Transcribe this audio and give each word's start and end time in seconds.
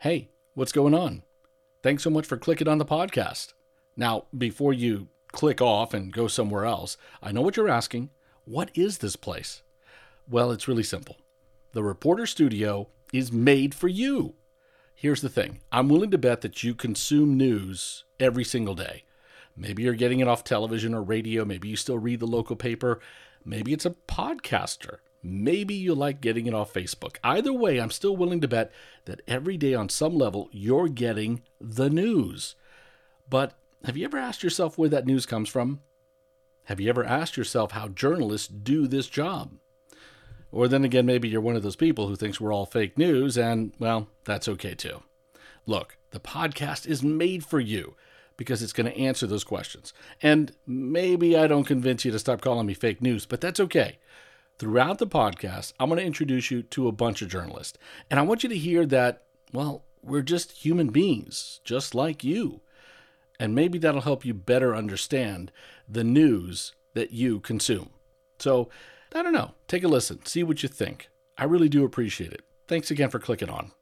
Hey, 0.00 0.28
what's 0.52 0.72
going 0.72 0.92
on? 0.92 1.22
Thanks 1.82 2.02
so 2.02 2.10
much 2.10 2.26
for 2.26 2.36
clicking 2.36 2.68
on 2.68 2.76
the 2.76 2.84
podcast. 2.84 3.54
Now, 3.96 4.26
before 4.36 4.74
you 4.74 5.08
click 5.32 5.62
off 5.62 5.94
and 5.94 6.12
go 6.12 6.28
somewhere 6.28 6.66
else, 6.66 6.98
I 7.22 7.32
know 7.32 7.40
what 7.40 7.56
you're 7.56 7.70
asking. 7.70 8.10
What 8.44 8.70
is 8.74 8.98
this 8.98 9.16
place? 9.16 9.62
Well, 10.28 10.50
it's 10.50 10.68
really 10.68 10.82
simple. 10.82 11.16
The 11.72 11.82
Reporter 11.82 12.26
Studio 12.26 12.88
is 13.10 13.32
made 13.32 13.74
for 13.74 13.88
you. 13.88 14.34
Here's 14.94 15.22
the 15.22 15.30
thing 15.30 15.60
I'm 15.72 15.88
willing 15.88 16.10
to 16.10 16.18
bet 16.18 16.42
that 16.42 16.62
you 16.62 16.74
consume 16.74 17.38
news 17.38 18.04
every 18.20 18.44
single 18.44 18.74
day. 18.74 19.04
Maybe 19.56 19.82
you're 19.82 19.94
getting 19.94 20.20
it 20.20 20.28
off 20.28 20.44
television 20.44 20.92
or 20.92 21.02
radio. 21.02 21.46
Maybe 21.46 21.68
you 21.68 21.76
still 21.76 21.98
read 21.98 22.20
the 22.20 22.26
local 22.26 22.54
paper. 22.54 23.00
Maybe 23.46 23.72
it's 23.72 23.86
a 23.86 23.94
podcaster. 24.06 24.98
Maybe 25.26 25.74
you 25.74 25.94
like 25.94 26.20
getting 26.20 26.46
it 26.46 26.54
off 26.54 26.72
Facebook. 26.72 27.16
Either 27.24 27.52
way, 27.52 27.78
I'm 27.78 27.90
still 27.90 28.16
willing 28.16 28.40
to 28.42 28.48
bet 28.48 28.70
that 29.06 29.22
every 29.26 29.56
day 29.56 29.74
on 29.74 29.88
some 29.88 30.16
level 30.16 30.48
you're 30.52 30.88
getting 30.88 31.42
the 31.60 31.90
news. 31.90 32.54
But 33.28 33.58
have 33.84 33.96
you 33.96 34.04
ever 34.04 34.18
asked 34.18 34.44
yourself 34.44 34.78
where 34.78 34.88
that 34.88 35.06
news 35.06 35.26
comes 35.26 35.48
from? 35.48 35.80
Have 36.64 36.80
you 36.80 36.88
ever 36.88 37.04
asked 37.04 37.36
yourself 37.36 37.72
how 37.72 37.88
journalists 37.88 38.46
do 38.46 38.86
this 38.86 39.08
job? 39.08 39.54
Or 40.52 40.68
then 40.68 40.84
again, 40.84 41.06
maybe 41.06 41.28
you're 41.28 41.40
one 41.40 41.56
of 41.56 41.62
those 41.62 41.76
people 41.76 42.06
who 42.06 42.16
thinks 42.16 42.40
we're 42.40 42.52
all 42.52 42.66
fake 42.66 42.96
news, 42.96 43.36
and 43.36 43.72
well, 43.78 44.08
that's 44.24 44.48
okay 44.48 44.74
too. 44.74 45.02
Look, 45.66 45.98
the 46.10 46.20
podcast 46.20 46.86
is 46.86 47.02
made 47.02 47.44
for 47.44 47.58
you 47.58 47.96
because 48.36 48.62
it's 48.62 48.72
going 48.72 48.90
to 48.90 48.98
answer 48.98 49.26
those 49.26 49.44
questions. 49.44 49.92
And 50.22 50.52
maybe 50.66 51.36
I 51.36 51.46
don't 51.46 51.64
convince 51.64 52.04
you 52.04 52.12
to 52.12 52.18
stop 52.18 52.40
calling 52.40 52.66
me 52.66 52.74
fake 52.74 53.02
news, 53.02 53.26
but 53.26 53.40
that's 53.40 53.60
okay. 53.60 53.98
Throughout 54.58 54.96
the 54.96 55.06
podcast, 55.06 55.74
I'm 55.78 55.90
going 55.90 56.00
to 56.00 56.06
introduce 56.06 56.50
you 56.50 56.62
to 56.62 56.88
a 56.88 56.92
bunch 56.92 57.20
of 57.20 57.28
journalists. 57.28 57.76
And 58.10 58.18
I 58.18 58.22
want 58.22 58.42
you 58.42 58.48
to 58.48 58.56
hear 58.56 58.86
that, 58.86 59.24
well, 59.52 59.84
we're 60.02 60.22
just 60.22 60.52
human 60.52 60.88
beings, 60.88 61.60
just 61.62 61.94
like 61.94 62.24
you. 62.24 62.62
And 63.38 63.54
maybe 63.54 63.76
that'll 63.78 64.00
help 64.00 64.24
you 64.24 64.32
better 64.32 64.74
understand 64.74 65.52
the 65.86 66.04
news 66.04 66.72
that 66.94 67.12
you 67.12 67.38
consume. 67.40 67.90
So, 68.38 68.70
I 69.14 69.22
don't 69.22 69.34
know. 69.34 69.52
Take 69.68 69.84
a 69.84 69.88
listen, 69.88 70.24
see 70.24 70.42
what 70.42 70.62
you 70.62 70.70
think. 70.70 71.10
I 71.36 71.44
really 71.44 71.68
do 71.68 71.84
appreciate 71.84 72.32
it. 72.32 72.42
Thanks 72.66 72.90
again 72.90 73.10
for 73.10 73.18
clicking 73.18 73.50
on. 73.50 73.72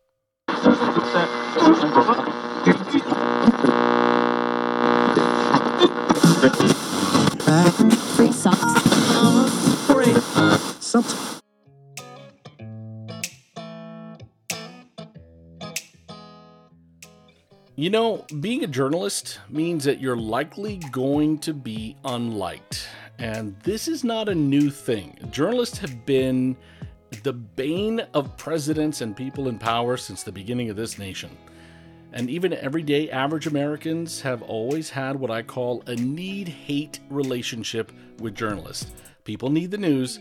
Socks. 8.33 8.94
You 17.77 17.91
know, 17.91 18.25
being 18.39 18.63
a 18.63 18.69
journalist 18.69 19.41
means 19.49 19.83
that 19.85 20.01
you're 20.01 20.17
likely 20.17 20.77
going 20.93 21.39
to 21.39 21.53
be 21.53 21.97
unliked. 22.05 22.87
And 23.19 23.59
this 23.65 23.89
is 23.89 24.05
not 24.05 24.29
a 24.29 24.35
new 24.35 24.71
thing. 24.71 25.19
Journalists 25.33 25.79
have 25.79 26.07
been 26.07 26.57
the 27.25 27.33
bane 27.33 28.01
of 28.15 28.37
presidents 28.37 29.01
and 29.01 29.17
people 29.17 29.49
in 29.49 29.59
power 29.59 29.97
since 29.97 30.23
the 30.23 30.31
beginning 30.31 30.71
of 30.71 30.77
this 30.77 30.99
nation. 30.99 31.37
And 32.13 32.31
even 32.31 32.53
everyday 32.53 33.11
average 33.11 33.49
Americans 33.49 34.21
have 34.21 34.43
always 34.43 34.91
had 34.91 35.17
what 35.17 35.33
I 35.33 35.43
call 35.43 35.83
a 35.89 35.97
need 35.97 36.47
hate 36.47 37.01
relationship 37.11 37.91
with 38.21 38.37
journalists. 38.37 38.93
People 39.25 39.51
need 39.51 39.73
the 39.73 39.79
news, 39.79 40.21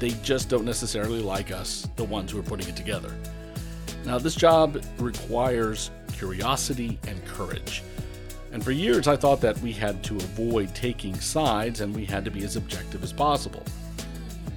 they 0.00 0.10
just 0.22 0.48
don't 0.48 0.64
necessarily 0.64 1.20
like 1.20 1.52
us, 1.52 1.88
the 1.96 2.04
ones 2.04 2.32
who 2.32 2.38
are 2.38 2.42
putting 2.42 2.68
it 2.68 2.76
together. 2.76 3.14
Now, 4.04 4.18
this 4.18 4.34
job 4.34 4.82
requires 4.98 5.90
curiosity 6.12 6.98
and 7.06 7.24
courage. 7.26 7.82
And 8.52 8.64
for 8.64 8.72
years, 8.72 9.06
I 9.06 9.16
thought 9.16 9.40
that 9.42 9.58
we 9.60 9.72
had 9.72 10.02
to 10.04 10.16
avoid 10.16 10.74
taking 10.74 11.14
sides 11.20 11.82
and 11.82 11.94
we 11.94 12.04
had 12.04 12.24
to 12.24 12.30
be 12.30 12.42
as 12.44 12.56
objective 12.56 13.04
as 13.04 13.12
possible. 13.12 13.62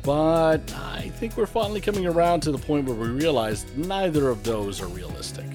But 0.02 0.74
I 0.74 1.12
think 1.16 1.38
we're 1.38 1.46
finally 1.46 1.80
coming 1.80 2.08
around 2.08 2.42
to 2.42 2.52
the 2.52 2.58
point 2.58 2.86
where 2.86 2.96
we 2.96 3.08
realize 3.08 3.66
neither 3.75 4.30
of 4.30 4.44
those 4.44 4.81
are 4.81 4.88
realistic. 4.88 5.46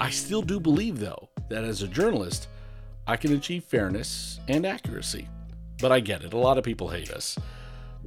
I 0.00 0.10
still 0.10 0.42
do 0.42 0.58
believe, 0.58 0.98
though, 0.98 1.28
that 1.48 1.64
as 1.64 1.82
a 1.82 1.88
journalist, 1.88 2.48
I 3.06 3.16
can 3.16 3.34
achieve 3.34 3.64
fairness 3.64 4.40
and 4.48 4.64
accuracy. 4.64 5.28
But 5.80 5.92
I 5.92 6.00
get 6.00 6.24
it, 6.24 6.32
a 6.32 6.38
lot 6.38 6.58
of 6.58 6.64
people 6.64 6.88
hate 6.88 7.10
us. 7.10 7.38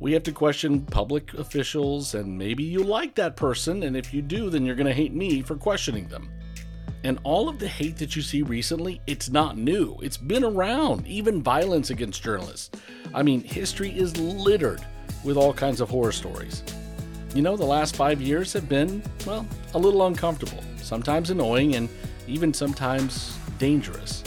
We 0.02 0.14
have 0.14 0.24
to 0.24 0.32
question 0.32 0.82
public 0.82 1.36
officials, 1.36 2.16
and 2.16 2.36
maybe 2.36 2.64
you 2.64 2.82
like 2.82 3.14
that 3.14 3.36
person, 3.36 3.84
and 3.84 3.96
if 3.96 4.12
you 4.12 4.24
do, 4.24 4.50
then 4.50 4.66
you're 4.66 4.76
going 4.76 4.88
to 4.88 4.94
hate 4.96 5.14
me 5.14 5.44
for 5.44 5.56
questioning 5.56 6.08
them. 6.08 6.28
And 7.04 7.20
all 7.24 7.48
of 7.48 7.60
the 7.60 7.68
hate 7.68 7.98
that 7.98 8.16
you 8.16 8.24
see 8.24 8.42
recently, 8.42 9.00
it's 9.06 9.30
not 9.30 9.60
new. 9.60 10.00
It's 10.02 10.18
been 10.18 10.44
around, 10.44 11.06
even 11.06 11.44
violence 11.44 11.92
against 11.92 12.24
journalists. 12.24 12.72
I 13.14 13.22
mean, 13.22 13.44
history 13.44 13.92
is 13.92 14.18
littered 14.18 14.84
with 15.24 15.38
all 15.38 15.54
kinds 15.54 15.82
of 15.82 15.92
horror 15.92 16.12
stories. 16.12 16.64
You 17.36 17.44
know, 17.44 17.56
the 17.56 17.64
last 17.64 17.96
five 17.96 18.20
years 18.20 18.54
have 18.54 18.68
been, 18.68 19.04
well, 19.28 19.46
a 19.76 19.78
little 19.78 20.08
uncomfortable, 20.08 20.64
sometimes 20.78 21.30
annoying, 21.30 21.76
and 21.76 21.88
even 22.28 22.56
sometimes 22.56 23.38
dangerous. 23.60 24.24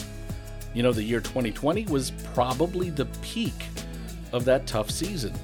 You 0.72 0.84
know, 0.84 0.92
the 0.92 1.02
year 1.02 1.20
2020 1.20 1.86
was 1.86 2.12
probably 2.32 2.90
the 2.90 3.06
peak 3.22 3.60
of 4.32 4.44
that 4.44 4.68
tough 4.68 4.88
season. 4.88 5.34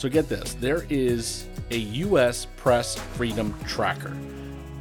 So 0.00 0.08
get 0.08 0.30
this 0.30 0.54
there 0.54 0.86
is 0.88 1.46
a 1.70 1.76
US 1.76 2.46
press 2.56 2.96
freedom 2.96 3.54
tracker. 3.66 4.16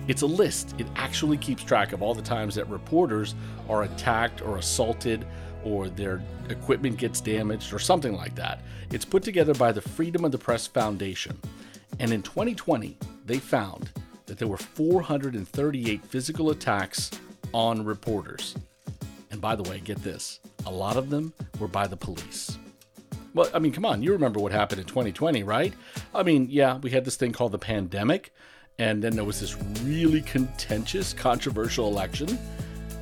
It's 0.07 0.21
a 0.21 0.25
list. 0.25 0.75
It 0.77 0.87
actually 0.95 1.35
keeps 1.35 1.61
track 1.61 1.91
of 1.91 2.01
all 2.01 2.13
the 2.13 2.21
times 2.21 2.55
that 2.55 2.69
reporters 2.69 3.35
are 3.67 3.83
attacked 3.83 4.41
or 4.41 4.59
assaulted 4.59 5.25
or 5.65 5.89
their 5.89 6.23
equipment 6.47 6.95
gets 6.95 7.19
damaged 7.19 7.73
or 7.73 7.79
something 7.79 8.13
like 8.13 8.33
that. 8.35 8.61
It's 8.93 9.03
put 9.03 9.21
together 9.21 9.53
by 9.53 9.73
the 9.73 9.81
Freedom 9.81 10.23
of 10.23 10.31
the 10.31 10.37
Press 10.37 10.67
Foundation. 10.67 11.37
And 11.99 12.13
in 12.13 12.21
2020, 12.21 12.97
they 13.25 13.39
found 13.39 13.89
that 14.25 14.37
there 14.37 14.47
were 14.47 14.55
438 14.55 16.05
physical 16.05 16.51
attacks 16.51 17.11
on 17.53 17.83
reporters. 17.83 18.55
And 19.31 19.41
by 19.41 19.57
the 19.57 19.63
way, 19.63 19.81
get 19.81 20.01
this 20.01 20.39
a 20.65 20.71
lot 20.71 20.95
of 20.95 21.09
them 21.09 21.33
were 21.59 21.67
by 21.67 21.87
the 21.87 21.97
police. 21.97 22.57
Well, 23.33 23.49
I 23.53 23.59
mean, 23.59 23.71
come 23.71 23.85
on, 23.85 24.01
you 24.01 24.11
remember 24.11 24.39
what 24.39 24.51
happened 24.51 24.81
in 24.81 24.87
2020, 24.87 25.43
right? 25.43 25.73
I 26.15 26.23
mean, 26.23 26.47
yeah, 26.49 26.77
we 26.77 26.89
had 26.89 27.05
this 27.05 27.15
thing 27.15 27.31
called 27.31 27.51
the 27.51 27.59
pandemic, 27.59 28.33
and 28.79 29.03
then 29.03 29.15
there 29.15 29.23
was 29.23 29.39
this 29.39 29.55
really 29.83 30.21
contentious, 30.21 31.13
controversial 31.13 31.87
election. 31.87 32.39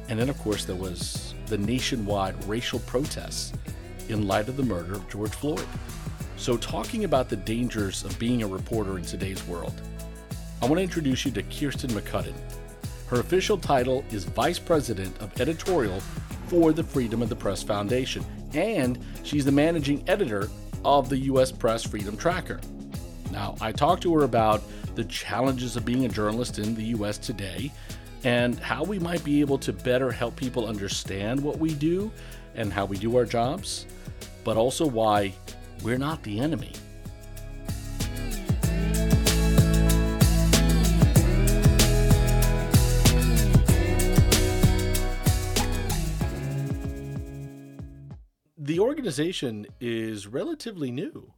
And 0.10 0.20
then, 0.20 0.30
of 0.30 0.38
course, 0.40 0.66
there 0.66 0.76
was 0.76 1.34
the 1.48 1.58
nationwide 1.58 2.44
racial 2.46 2.80
protests 2.80 3.54
in 4.10 4.28
light 4.28 4.50
of 4.50 4.58
the 4.58 4.64
murder 4.64 4.94
of 4.94 5.10
George 5.10 5.32
Floyd. 5.32 5.66
So, 6.36 6.58
talking 6.58 7.04
about 7.04 7.30
the 7.30 7.36
dangers 7.36 8.04
of 8.04 8.18
being 8.20 8.44
a 8.44 8.48
reporter 8.48 8.98
in 8.98 9.04
today's 9.04 9.46
world, 9.48 9.82
I 10.62 10.66
want 10.66 10.78
to 10.78 10.84
introduce 10.84 11.26
you 11.26 11.32
to 11.32 11.44
Kirstin 11.44 11.92
McCudden. 11.92 12.36
Her 13.08 13.20
official 13.20 13.58
title 13.58 14.04
is 14.12 14.26
Vice 14.26 14.60
President 14.60 15.18
of 15.22 15.40
Editorial 15.40 16.02
for 16.48 16.74
the 16.74 16.84
Freedom 16.84 17.22
of 17.22 17.30
the 17.30 17.36
Press 17.36 17.64
Foundation, 17.64 18.26
and 18.54 19.00
she's 19.24 19.46
the 19.46 19.52
managing 19.52 20.04
editor 20.08 20.50
of 20.86 21.10
the 21.10 21.18
U.S. 21.18 21.52
Press 21.52 21.84
Freedom 21.84 22.16
Tracker. 22.16 22.60
Now, 23.32 23.56
I 23.60 23.72
talked 23.72 24.04
to 24.04 24.14
her 24.16 24.24
about 24.24 24.62
the 24.96 25.04
challenges 25.06 25.76
of 25.76 25.86
being 25.86 26.06
a 26.06 26.10
journalist 26.10 26.60
in 26.60 26.74
the 26.76 26.84
US 26.86 27.18
today, 27.18 27.72
and 28.24 28.60
how 28.60 28.84
we 28.84 29.00
might 29.00 29.24
be 29.24 29.42
able 29.42 29.58
to 29.60 29.72
better 29.72 30.12
help 30.12 30.36
people 30.36 30.66
understand 30.66 31.40
what 31.40 31.60
we 31.60 31.74
do 31.74 32.12
and 32.56 32.74
how 32.74 32.86
we 32.86 32.98
do 32.98 33.16
our 33.18 33.26
jobs, 33.26 33.86
but 34.44 34.58
also 34.58 34.86
why 34.86 35.34
we're 35.84 35.98
not 35.98 36.24
the 36.24 36.40
enemy. 36.40 36.72
Organization 49.08 49.66
is 49.80 50.28
relatively 50.28 50.92
new 50.92 51.32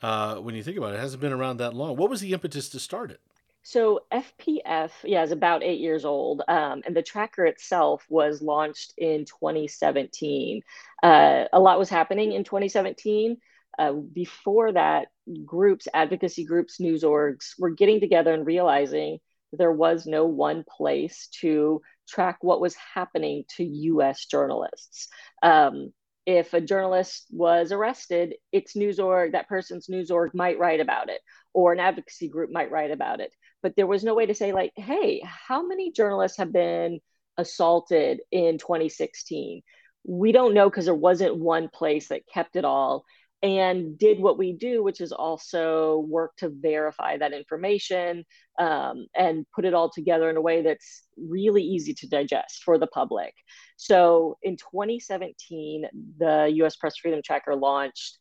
uh, 0.00 0.36
when 0.36 0.54
you 0.54 0.62
think 0.62 0.78
about 0.78 0.94
it. 0.94 0.96
It 0.96 1.00
hasn't 1.00 1.20
been 1.20 1.32
around 1.32 1.58
that 1.58 1.74
long. 1.74 1.94
What 1.94 2.08
was 2.08 2.22
the 2.22 2.32
impetus 2.32 2.70
to 2.70 2.80
start 2.80 3.10
it? 3.10 3.20
So 3.62 4.00
FPF, 4.10 4.92
yeah, 5.04 5.22
is 5.22 5.30
about 5.30 5.62
eight 5.62 5.78
years 5.78 6.06
old, 6.06 6.40
um, 6.48 6.80
and 6.86 6.96
the 6.96 7.02
tracker 7.02 7.44
itself 7.44 8.02
was 8.08 8.40
launched 8.40 8.94
in 8.96 9.26
2017. 9.26 10.62
Uh, 11.02 11.44
a 11.52 11.60
lot 11.60 11.78
was 11.78 11.90
happening 11.90 12.32
in 12.32 12.44
2017. 12.44 13.36
Uh, 13.78 13.92
before 13.92 14.72
that, 14.72 15.08
groups, 15.44 15.86
advocacy 15.92 16.46
groups, 16.46 16.80
news 16.80 17.02
orgs 17.02 17.50
were 17.58 17.70
getting 17.70 18.00
together 18.00 18.32
and 18.32 18.46
realizing 18.46 19.18
there 19.52 19.70
was 19.70 20.06
no 20.06 20.24
one 20.24 20.64
place 20.66 21.28
to 21.42 21.82
track 22.08 22.38
what 22.40 22.62
was 22.62 22.74
happening 22.94 23.44
to 23.56 23.64
U.S. 23.64 24.24
journalists. 24.24 25.08
Um, 25.42 25.92
if 26.26 26.54
a 26.54 26.60
journalist 26.60 27.26
was 27.30 27.72
arrested, 27.72 28.34
its 28.52 28.76
news 28.76 29.00
org, 29.00 29.32
that 29.32 29.48
person's 29.48 29.88
news 29.88 30.10
org 30.10 30.32
might 30.34 30.58
write 30.58 30.80
about 30.80 31.08
it, 31.08 31.20
or 31.52 31.72
an 31.72 31.80
advocacy 31.80 32.28
group 32.28 32.50
might 32.52 32.70
write 32.70 32.90
about 32.90 33.20
it. 33.20 33.32
but 33.62 33.74
there 33.76 33.86
was 33.86 34.04
no 34.04 34.14
way 34.14 34.26
to 34.26 34.34
say 34.34 34.52
like 34.52 34.72
hey 34.76 35.22
how 35.24 35.66
many 35.66 35.92
journalists 35.92 36.38
have 36.38 36.52
been 36.52 37.00
assaulted 37.38 38.20
in 38.30 38.58
2016 38.58 39.62
we 40.04 40.32
don't 40.32 40.54
know 40.54 40.68
because 40.68 40.84
there 40.86 40.94
wasn't 40.94 41.36
one 41.36 41.68
place 41.68 42.08
that 42.08 42.26
kept 42.26 42.56
it 42.56 42.64
all 42.64 43.04
and 43.42 43.98
did 43.98 44.20
what 44.20 44.38
we 44.38 44.52
do, 44.52 44.84
which 44.84 45.00
is 45.00 45.10
also 45.10 46.06
work 46.08 46.36
to 46.36 46.48
verify 46.48 47.16
that 47.18 47.32
information 47.32 48.24
um, 48.58 49.06
and 49.16 49.46
put 49.54 49.64
it 49.64 49.74
all 49.74 49.90
together 49.90 50.30
in 50.30 50.36
a 50.36 50.40
way 50.40 50.62
that's 50.62 51.02
really 51.16 51.62
easy 51.62 51.92
to 51.94 52.08
digest 52.08 52.62
for 52.64 52.78
the 52.78 52.86
public. 52.86 53.34
So 53.76 54.38
in 54.42 54.56
2017, 54.56 55.86
the 56.18 56.52
US 56.62 56.76
Press 56.76 56.96
Freedom 56.96 57.20
Tracker 57.24 57.56
launched. 57.56 58.16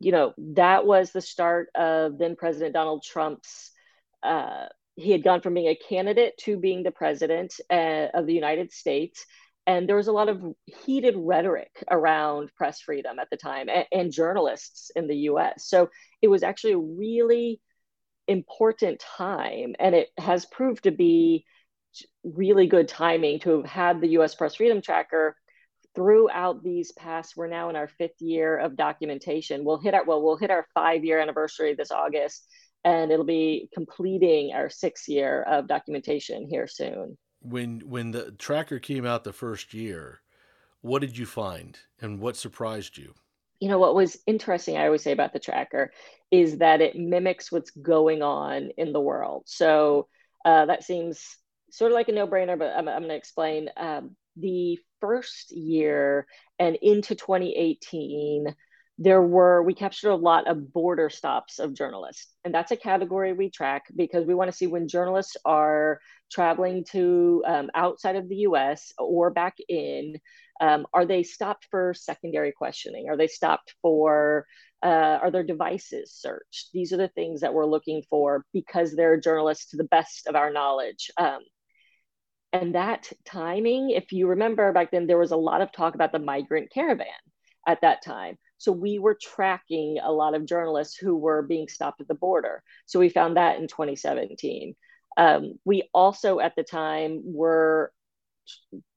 You 0.00 0.12
know, 0.12 0.34
that 0.54 0.86
was 0.86 1.12
the 1.12 1.20
start 1.20 1.68
of 1.74 2.18
then 2.18 2.34
President 2.34 2.72
Donald 2.72 3.04
Trump's. 3.04 3.72
Uh, 4.22 4.66
he 4.96 5.10
had 5.10 5.22
gone 5.22 5.42
from 5.42 5.54
being 5.54 5.68
a 5.68 5.76
candidate 5.76 6.34
to 6.38 6.56
being 6.56 6.82
the 6.82 6.90
president 6.90 7.54
uh, 7.70 8.06
of 8.14 8.26
the 8.26 8.32
United 8.32 8.72
States 8.72 9.26
and 9.66 9.88
there 9.88 9.96
was 9.96 10.08
a 10.08 10.12
lot 10.12 10.28
of 10.28 10.42
heated 10.66 11.14
rhetoric 11.16 11.70
around 11.90 12.50
press 12.56 12.80
freedom 12.80 13.18
at 13.18 13.30
the 13.30 13.36
time 13.36 13.68
and, 13.68 13.86
and, 13.92 14.12
journalists 14.12 14.90
in 14.94 15.06
the 15.06 15.16
US. 15.30 15.66
So 15.68 15.90
it 16.20 16.28
was 16.28 16.42
actually 16.42 16.74
a 16.74 16.78
really 16.78 17.60
important 18.28 19.00
time, 19.00 19.74
and 19.78 19.94
it 19.94 20.08
has 20.18 20.46
proved 20.46 20.84
to 20.84 20.90
be 20.90 21.44
really 22.24 22.66
good 22.66 22.88
timing 22.88 23.40
to 23.40 23.50
have 23.58 23.66
had 23.66 24.00
the 24.00 24.18
US 24.18 24.34
Press 24.34 24.56
Freedom 24.56 24.82
Tracker 24.82 25.36
throughout 25.94 26.62
these 26.62 26.92
past 26.92 27.34
we're 27.36 27.46
now 27.46 27.70
in 27.70 27.76
our 27.76 27.88
fifth 27.88 28.20
year 28.20 28.58
of 28.58 28.76
documentation 28.76 29.64
we'll 29.64 29.78
hit 29.78 29.94
our 29.94 30.04
well 30.04 30.22
we'll 30.22 30.36
hit 30.36 30.50
our 30.50 30.66
five 30.74 31.04
year 31.04 31.20
anniversary 31.20 31.74
this 31.74 31.90
august 31.90 32.46
and 32.84 33.12
it'll 33.12 33.24
be 33.24 33.68
completing 33.72 34.52
our 34.52 34.68
sixth 34.68 35.08
year 35.08 35.42
of 35.42 35.68
documentation 35.68 36.48
here 36.48 36.66
soon 36.66 37.16
when 37.44 37.80
when 37.80 38.10
the 38.10 38.32
tracker 38.32 38.78
came 38.78 39.06
out 39.06 39.24
the 39.24 39.32
first 39.32 39.74
year, 39.74 40.20
what 40.80 41.00
did 41.00 41.16
you 41.16 41.26
find 41.26 41.78
and 42.00 42.20
what 42.20 42.36
surprised 42.36 42.96
you? 42.96 43.14
You 43.60 43.68
know 43.68 43.78
what 43.78 43.94
was 43.94 44.18
interesting 44.26 44.76
I 44.76 44.86
always 44.86 45.02
say 45.02 45.12
about 45.12 45.32
the 45.32 45.38
tracker 45.38 45.92
is 46.30 46.58
that 46.58 46.80
it 46.80 46.96
mimics 46.96 47.52
what's 47.52 47.70
going 47.70 48.22
on 48.22 48.70
in 48.76 48.92
the 48.92 49.00
world. 49.00 49.44
So 49.46 50.08
uh, 50.44 50.66
that 50.66 50.82
seems 50.82 51.36
sort 51.70 51.92
of 51.92 51.94
like 51.94 52.08
a 52.08 52.12
no-brainer, 52.12 52.58
but 52.58 52.72
I'm, 52.76 52.88
I'm 52.88 53.00
going 53.02 53.08
to 53.08 53.14
explain. 53.14 53.70
Um, 53.76 54.16
the 54.36 54.78
first 55.00 55.52
year 55.52 56.26
and 56.58 56.76
into 56.76 57.14
2018, 57.14 58.54
there 58.98 59.22
were 59.22 59.62
we 59.62 59.74
captured 59.74 60.10
a 60.10 60.16
lot 60.16 60.46
of 60.46 60.72
border 60.72 61.10
stops 61.10 61.58
of 61.58 61.74
journalists. 61.74 62.28
And 62.44 62.54
that's 62.54 62.70
a 62.70 62.76
category 62.76 63.32
we 63.32 63.50
track 63.50 63.84
because 63.94 64.24
we 64.24 64.34
want 64.34 64.50
to 64.50 64.56
see 64.56 64.68
when 64.68 64.86
journalists 64.86 65.36
are 65.44 66.00
traveling 66.30 66.84
to 66.92 67.42
um, 67.46 67.70
outside 67.74 68.16
of 68.16 68.28
the 68.28 68.36
us 68.36 68.92
or 68.98 69.30
back 69.30 69.56
in 69.68 70.16
um, 70.60 70.86
are 70.94 71.04
they 71.04 71.24
stopped 71.24 71.66
for 71.70 71.94
secondary 71.94 72.52
questioning? 72.52 73.08
Are 73.08 73.16
they 73.16 73.26
stopped 73.26 73.74
for 73.82 74.46
uh, 74.82 75.18
are 75.22 75.30
their 75.30 75.42
devices 75.42 76.12
searched? 76.12 76.70
These 76.72 76.92
are 76.92 76.98
the 76.98 77.08
things 77.08 77.40
that 77.40 77.54
we're 77.54 77.66
looking 77.66 78.02
for 78.08 78.44
because 78.52 78.94
they're 78.94 79.18
journalists 79.18 79.70
to 79.70 79.76
the 79.76 79.84
best 79.84 80.28
of 80.28 80.36
our 80.36 80.52
knowledge. 80.52 81.10
Um, 81.16 81.40
and 82.52 82.76
that 82.76 83.12
timing 83.24 83.90
if 83.90 84.12
you 84.12 84.28
remember 84.28 84.72
back 84.72 84.92
then 84.92 85.08
there 85.08 85.18
was 85.18 85.32
a 85.32 85.36
lot 85.36 85.60
of 85.60 85.72
talk 85.72 85.96
about 85.96 86.12
the 86.12 86.20
migrant 86.20 86.70
caravan 86.70 87.06
at 87.66 87.80
that 87.80 88.00
time 88.04 88.36
so 88.64 88.72
we 88.72 88.98
were 88.98 89.18
tracking 89.20 89.98
a 90.02 90.10
lot 90.10 90.34
of 90.34 90.46
journalists 90.46 90.96
who 90.96 91.16
were 91.16 91.42
being 91.42 91.68
stopped 91.68 92.00
at 92.00 92.08
the 92.08 92.14
border. 92.14 92.62
So 92.86 92.98
we 92.98 93.10
found 93.10 93.36
that 93.36 93.58
in 93.58 93.68
2017. 93.68 94.74
Um, 95.18 95.58
we 95.66 95.90
also 95.92 96.40
at 96.40 96.56
the 96.56 96.62
time 96.62 97.20
were 97.24 97.92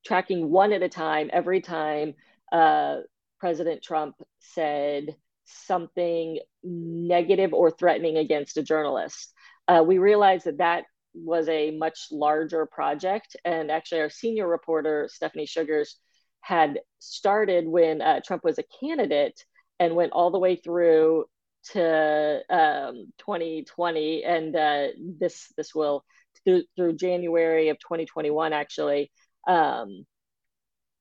tracking 0.06 0.50
one 0.50 0.72
at 0.72 0.84
a 0.84 0.90
time 0.90 1.30
every 1.34 1.60
time 1.60 2.14
uh, 2.52 3.00
President 3.42 3.84
Trump 3.84 4.16
said 4.40 5.16
something 5.44 6.40
negative 6.64 7.54
or 7.54 7.70
threatening 7.70 8.16
against 8.16 8.56
a 8.56 8.64
journalist. 8.64 9.34
Uh, 9.68 9.84
we 9.86 9.98
realized 9.98 10.46
that 10.46 10.60
that 10.60 10.86
was 11.14 11.50
a 11.50 11.72
much 11.72 12.08
larger 12.10 12.66
project. 12.66 13.36
And 13.44 13.70
actually, 13.70 14.00
our 14.00 14.10
senior 14.10 14.48
reporter, 14.48 15.10
Stephanie 15.12 15.46
Sugars, 15.46 15.98
had 16.40 16.80
started 17.00 17.68
when 17.68 18.02
uh, 18.02 18.22
Trump 18.26 18.46
was 18.46 18.58
a 18.58 18.64
candidate 18.80 19.44
and 19.80 19.96
went 19.96 20.14
all 20.14 20.32
the 20.32 20.40
way 20.40 20.56
through 20.56 21.26
to 21.72 22.42
um, 22.50 23.12
2020 23.18 24.24
and 24.24 24.56
uh, 24.56 24.88
this 25.20 25.52
this 25.58 25.76
will 25.76 26.06
through, 26.46 26.64
through 26.76 26.96
January 26.96 27.70
of 27.70 27.80
2021 27.80 28.54
actually 28.54 29.12
um, 29.48 30.06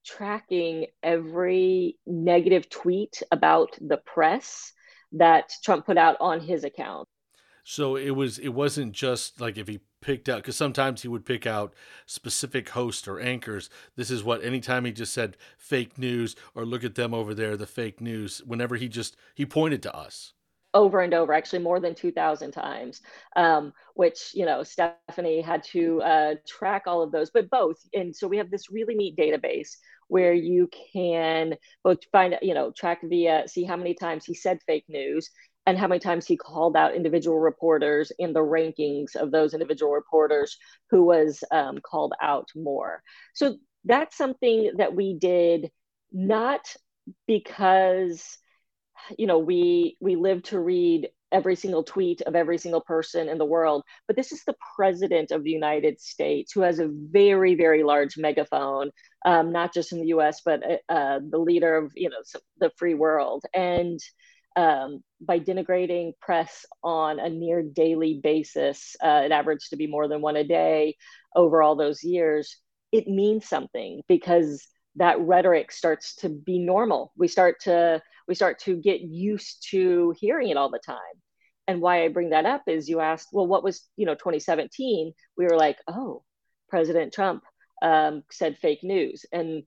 tracking 0.04 0.86
every 1.02 1.98
negative 2.06 2.68
tweet 2.68 3.22
about 3.30 3.76
the 3.80 3.96
press 3.98 4.72
that 5.12 5.52
Trump 5.64 5.86
put 5.86 5.98
out 5.98 6.16
on 6.20 6.40
his 6.40 6.64
account. 6.64 7.08
So 7.64 7.96
it 7.96 8.10
was 8.10 8.38
it 8.38 8.50
wasn't 8.50 8.92
just 8.92 9.40
like 9.40 9.58
if 9.58 9.66
he 9.66 9.80
picked 10.06 10.28
out 10.28 10.36
because 10.36 10.56
sometimes 10.56 11.02
he 11.02 11.08
would 11.08 11.26
pick 11.26 11.48
out 11.48 11.74
specific 12.06 12.68
hosts 12.68 13.08
or 13.08 13.18
anchors. 13.18 13.68
This 13.96 14.08
is 14.08 14.22
what 14.22 14.44
anytime 14.44 14.84
he 14.84 14.92
just 14.92 15.12
said 15.12 15.36
fake 15.58 15.98
news 15.98 16.36
or 16.54 16.64
look 16.64 16.84
at 16.84 16.94
them 16.94 17.12
over 17.12 17.34
there, 17.34 17.56
the 17.56 17.66
fake 17.66 18.00
news. 18.00 18.40
Whenever 18.46 18.76
he 18.76 18.88
just 18.88 19.16
he 19.34 19.44
pointed 19.44 19.82
to 19.82 19.94
us 19.94 20.32
over 20.74 21.00
and 21.00 21.12
over, 21.12 21.32
actually 21.32 21.58
more 21.58 21.80
than 21.80 21.92
two 21.92 22.12
thousand 22.12 22.52
times, 22.52 23.00
um, 23.34 23.72
which 23.94 24.30
you 24.32 24.46
know 24.46 24.62
Stephanie 24.62 25.40
had 25.40 25.64
to 25.64 26.00
uh, 26.02 26.34
track 26.46 26.84
all 26.86 27.02
of 27.02 27.10
those, 27.10 27.30
but 27.30 27.50
both. 27.50 27.78
And 27.92 28.14
so 28.14 28.28
we 28.28 28.36
have 28.36 28.50
this 28.50 28.70
really 28.70 28.94
neat 28.94 29.16
database 29.16 29.76
where 30.06 30.32
you 30.32 30.70
can 30.92 31.56
both 31.82 31.98
find 32.12 32.38
you 32.42 32.54
know 32.54 32.70
track 32.70 33.00
via 33.02 33.48
see 33.48 33.64
how 33.64 33.74
many 33.74 33.94
times 33.94 34.24
he 34.24 34.34
said 34.34 34.60
fake 34.68 34.84
news 34.88 35.30
and 35.66 35.76
how 35.76 35.88
many 35.88 35.98
times 35.98 36.26
he 36.26 36.36
called 36.36 36.76
out 36.76 36.94
individual 36.94 37.38
reporters 37.38 38.12
in 38.18 38.32
the 38.32 38.40
rankings 38.40 39.16
of 39.16 39.30
those 39.30 39.52
individual 39.52 39.92
reporters 39.92 40.56
who 40.90 41.04
was 41.04 41.42
um, 41.50 41.78
called 41.78 42.12
out 42.22 42.48
more. 42.54 43.02
So 43.34 43.56
that's 43.84 44.16
something 44.16 44.72
that 44.76 44.94
we 44.94 45.14
did 45.14 45.70
not 46.12 46.74
because 47.26 48.38
you 49.18 49.26
know 49.26 49.38
we 49.38 49.96
we 50.00 50.16
live 50.16 50.42
to 50.42 50.58
read 50.58 51.08
every 51.32 51.56
single 51.56 51.82
tweet 51.82 52.22
of 52.22 52.34
every 52.34 52.56
single 52.56 52.80
person 52.80 53.28
in 53.28 53.38
the 53.38 53.44
world 53.44 53.82
but 54.06 54.16
this 54.16 54.32
is 54.32 54.42
the 54.44 54.54
president 54.76 55.30
of 55.30 55.44
the 55.44 55.50
united 55.50 56.00
states 56.00 56.52
who 56.52 56.60
has 56.60 56.78
a 56.78 56.88
very 56.88 57.54
very 57.54 57.82
large 57.82 58.16
megaphone 58.16 58.90
um, 59.24 59.52
not 59.52 59.74
just 59.74 59.92
in 59.92 60.00
the 60.00 60.08
us 60.08 60.40
but 60.44 60.62
uh, 60.88 61.20
the 61.30 61.38
leader 61.38 61.76
of 61.76 61.92
you 61.94 62.08
know 62.08 62.40
the 62.58 62.70
free 62.76 62.94
world 62.94 63.44
and 63.54 64.00
um, 64.56 65.02
by 65.20 65.38
denigrating 65.38 66.12
press 66.20 66.64
on 66.82 67.18
a 67.20 67.28
near 67.28 67.62
daily 67.62 68.20
basis, 68.22 68.96
uh, 69.02 69.22
it 69.24 69.32
averaged 69.32 69.70
to 69.70 69.76
be 69.76 69.86
more 69.86 70.08
than 70.08 70.22
one 70.22 70.36
a 70.36 70.44
day 70.44 70.96
over 71.34 71.62
all 71.62 71.76
those 71.76 72.02
years, 72.02 72.56
it 72.90 73.06
means 73.06 73.46
something 73.46 74.02
because 74.08 74.66
that 74.96 75.20
rhetoric 75.20 75.70
starts 75.70 76.16
to 76.16 76.28
be 76.30 76.58
normal. 76.58 77.12
We 77.16 77.28
start 77.28 77.60
to 77.62 78.02
we 78.26 78.34
start 78.34 78.58
to 78.60 78.76
get 78.76 79.02
used 79.02 79.68
to 79.70 80.14
hearing 80.18 80.48
it 80.48 80.56
all 80.56 80.70
the 80.70 80.80
time. 80.84 80.96
And 81.68 81.80
why 81.80 82.04
I 82.04 82.08
bring 82.08 82.30
that 82.30 82.46
up 82.46 82.62
is 82.66 82.88
you 82.88 83.00
asked, 83.00 83.28
well, 83.32 83.46
what 83.46 83.62
was 83.62 83.86
you 83.96 84.06
know 84.06 84.14
2017? 84.14 85.12
We 85.36 85.44
were 85.44 85.56
like, 85.56 85.78
oh, 85.86 86.22
President 86.68 87.12
Trump 87.12 87.44
um, 87.82 88.22
said 88.30 88.56
fake 88.58 88.82
news, 88.82 89.26
and 89.32 89.64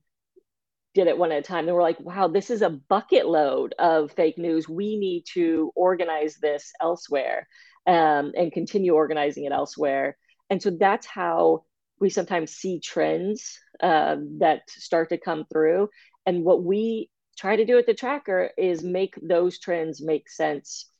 did 0.94 1.06
it 1.06 1.16
one 1.16 1.32
at 1.32 1.38
a 1.38 1.42
time. 1.42 1.66
And 1.66 1.74
we're 1.74 1.82
like, 1.82 2.00
wow, 2.00 2.28
this 2.28 2.50
is 2.50 2.62
a 2.62 2.70
bucket 2.70 3.26
load 3.26 3.74
of 3.78 4.12
fake 4.12 4.38
news. 4.38 4.68
We 4.68 4.98
need 4.98 5.24
to 5.34 5.72
organize 5.76 6.36
this 6.36 6.72
elsewhere 6.80 7.46
um, 7.86 8.32
and 8.36 8.52
continue 8.52 8.94
organizing 8.94 9.44
it 9.44 9.52
elsewhere. 9.52 10.16
And 10.48 10.60
so 10.60 10.70
that's 10.70 11.06
how 11.06 11.64
we 12.00 12.10
sometimes 12.10 12.52
see 12.52 12.80
trends 12.80 13.58
uh, 13.80 14.16
that 14.38 14.62
start 14.68 15.10
to 15.10 15.18
come 15.18 15.44
through. 15.52 15.88
And 16.26 16.44
what 16.44 16.64
we 16.64 17.10
try 17.38 17.56
to 17.56 17.64
do 17.64 17.78
at 17.78 17.86
the 17.86 17.94
tracker 17.94 18.50
is 18.58 18.82
make 18.82 19.14
those 19.22 19.58
trends 19.58 20.02
make 20.02 20.28
sense 20.28 20.90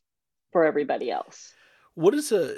for 0.52 0.64
everybody 0.64 1.10
else. 1.10 1.52
What 1.94 2.14
is 2.14 2.32
a 2.32 2.56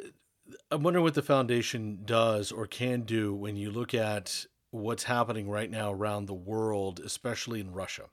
I'm 0.70 0.82
wondering 0.82 1.04
what 1.04 1.14
the 1.14 1.22
foundation 1.22 2.00
does 2.04 2.52
or 2.52 2.66
can 2.66 3.02
do 3.02 3.34
when 3.34 3.56
you 3.56 3.70
look 3.70 3.94
at 3.94 4.46
what's 4.72 5.04
happening 5.04 5.48
right 5.48 5.70
now 5.70 5.92
around 5.92 6.26
the 6.26 6.34
world, 6.34 6.98
especially 6.98 7.60
in 7.60 7.72
Russia. 7.72 8.06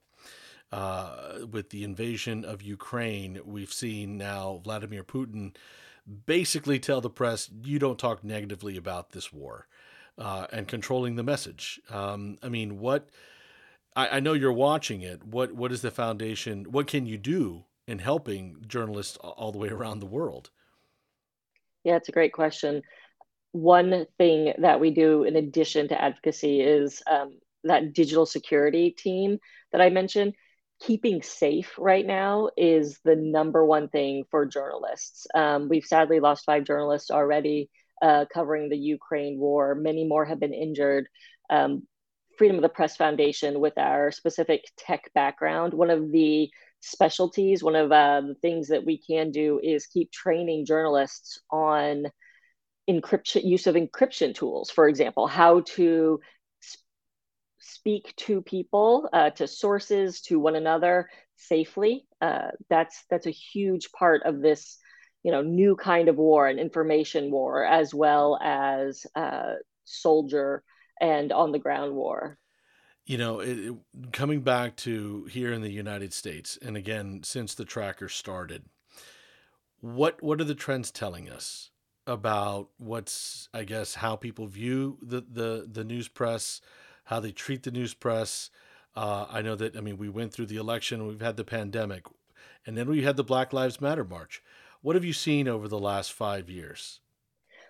Uh, 0.71 1.39
with 1.51 1.71
the 1.71 1.83
invasion 1.83 2.45
of 2.45 2.61
Ukraine, 2.61 3.39
we've 3.43 3.73
seen 3.73 4.19
now 4.19 4.61
Vladimir 4.63 5.03
Putin 5.03 5.55
basically 6.27 6.77
tell 6.77 7.01
the 7.01 7.09
press, 7.09 7.49
you 7.63 7.79
don't 7.79 7.97
talk 7.97 8.23
negatively 8.23 8.77
about 8.77 9.11
this 9.11 9.33
war, 9.33 9.67
uh, 10.19 10.45
and 10.51 10.67
controlling 10.67 11.15
the 11.15 11.23
message. 11.23 11.79
Um, 11.89 12.37
I 12.43 12.49
mean, 12.49 12.77
what 12.77 13.09
I, 13.95 14.17
I 14.17 14.19
know 14.19 14.33
you're 14.33 14.53
watching 14.53 15.01
it. 15.01 15.23
What 15.23 15.53
what 15.53 15.71
is 15.71 15.81
the 15.81 15.91
foundation? 15.91 16.65
What 16.65 16.85
can 16.85 17.07
you 17.07 17.17
do 17.17 17.65
in 17.87 17.99
helping 17.99 18.63
journalists 18.67 19.17
all 19.17 19.51
the 19.51 19.57
way 19.57 19.69
around 19.69 19.99
the 19.99 20.05
world? 20.05 20.51
Yeah, 21.83 21.95
it's 21.95 22.09
a 22.09 22.11
great 22.11 22.33
question. 22.33 22.83
One 23.51 24.05
thing 24.17 24.53
that 24.59 24.79
we 24.79 24.91
do 24.91 25.23
in 25.23 25.35
addition 25.35 25.87
to 25.87 26.01
advocacy 26.01 26.61
is 26.61 27.01
um, 27.09 27.39
that 27.63 27.93
digital 27.93 28.25
security 28.25 28.91
team 28.91 29.39
that 29.71 29.81
I 29.81 29.89
mentioned. 29.89 30.33
Keeping 30.81 31.21
safe 31.21 31.73
right 31.77 32.05
now 32.05 32.51
is 32.55 32.99
the 33.03 33.15
number 33.17 33.65
one 33.65 33.89
thing 33.89 34.23
for 34.31 34.45
journalists. 34.45 35.27
Um, 35.35 35.67
we've 35.67 35.83
sadly 35.83 36.21
lost 36.21 36.45
five 36.45 36.63
journalists 36.63 37.11
already 37.11 37.69
uh, 38.01 38.25
covering 38.33 38.69
the 38.69 38.77
Ukraine 38.77 39.37
war. 39.39 39.75
Many 39.75 40.05
more 40.05 40.23
have 40.23 40.39
been 40.39 40.53
injured. 40.53 41.07
Um, 41.49 41.85
Freedom 42.37 42.55
of 42.55 42.61
the 42.61 42.69
Press 42.69 42.95
Foundation, 42.95 43.59
with 43.59 43.77
our 43.77 44.11
specific 44.11 44.63
tech 44.77 45.11
background, 45.13 45.73
one 45.73 45.89
of 45.89 46.09
the 46.09 46.49
specialties, 46.79 47.61
one 47.61 47.75
of 47.75 47.91
uh, 47.91 48.21
the 48.21 48.35
things 48.35 48.69
that 48.69 48.85
we 48.85 48.97
can 48.97 49.31
do 49.31 49.59
is 49.61 49.85
keep 49.87 50.09
training 50.13 50.65
journalists 50.65 51.41
on 51.51 52.05
encryption 52.89 53.43
use 53.43 53.67
of 53.67 53.75
encryption 53.75 54.33
tools 54.33 54.69
for 54.71 54.87
example 54.87 55.27
how 55.27 55.61
to 55.61 56.19
speak 57.59 58.13
to 58.15 58.41
people 58.41 59.09
uh, 59.13 59.29
to 59.31 59.47
sources 59.47 60.21
to 60.21 60.39
one 60.39 60.55
another 60.55 61.09
safely. 61.35 62.05
Uh, 62.21 62.49
that's 62.69 63.05
that's 63.09 63.27
a 63.27 63.31
huge 63.31 63.91
part 63.91 64.23
of 64.23 64.41
this 64.41 64.77
you 65.23 65.31
know 65.31 65.41
new 65.41 65.75
kind 65.75 66.09
of 66.09 66.15
war 66.15 66.47
an 66.47 66.59
information 66.59 67.31
war 67.31 67.63
as 67.65 67.93
well 67.93 68.37
as 68.41 69.05
uh, 69.15 69.53
soldier 69.85 70.63
and 70.99 71.31
on 71.31 71.51
the 71.51 71.59
ground 71.59 71.93
war. 71.93 72.37
You 73.05 73.17
know 73.17 73.39
it, 73.39 73.57
it, 73.57 73.75
coming 74.11 74.41
back 74.41 74.75
to 74.77 75.25
here 75.25 75.51
in 75.51 75.61
the 75.61 75.71
united 75.71 76.13
states 76.13 76.59
and 76.61 76.77
again 76.77 77.21
since 77.23 77.55
the 77.55 77.65
tracker 77.65 78.07
started 78.07 78.65
what 79.79 80.21
what 80.21 80.39
are 80.39 80.45
the 80.45 80.53
trends 80.53 80.91
telling 80.91 81.29
us 81.29 81.71
about 82.09 82.69
what's 82.77 83.47
i 83.53 83.63
guess 83.63 83.95
how 83.95 84.15
people 84.15 84.47
view 84.47 84.97
the 85.01 85.21
the, 85.31 85.67
the 85.71 85.83
news 85.83 86.07
press 86.07 86.59
how 87.05 87.19
they 87.19 87.31
treat 87.31 87.63
the 87.63 87.71
news 87.71 87.93
press 87.93 88.49
uh, 88.95 89.25
i 89.29 89.41
know 89.41 89.55
that 89.55 89.77
i 89.77 89.81
mean 89.81 89.97
we 89.97 90.09
went 90.09 90.33
through 90.33 90.45
the 90.45 90.57
election 90.57 91.07
we've 91.07 91.21
had 91.21 91.37
the 91.37 91.43
pandemic 91.43 92.05
and 92.65 92.77
then 92.77 92.89
we 92.89 93.03
had 93.03 93.15
the 93.15 93.23
black 93.23 93.53
lives 93.53 93.79
matter 93.79 94.03
march 94.03 94.41
what 94.81 94.95
have 94.95 95.03
you 95.03 95.13
seen 95.13 95.47
over 95.47 95.67
the 95.67 95.79
last 95.79 96.13
five 96.13 96.49
years? 96.49 96.99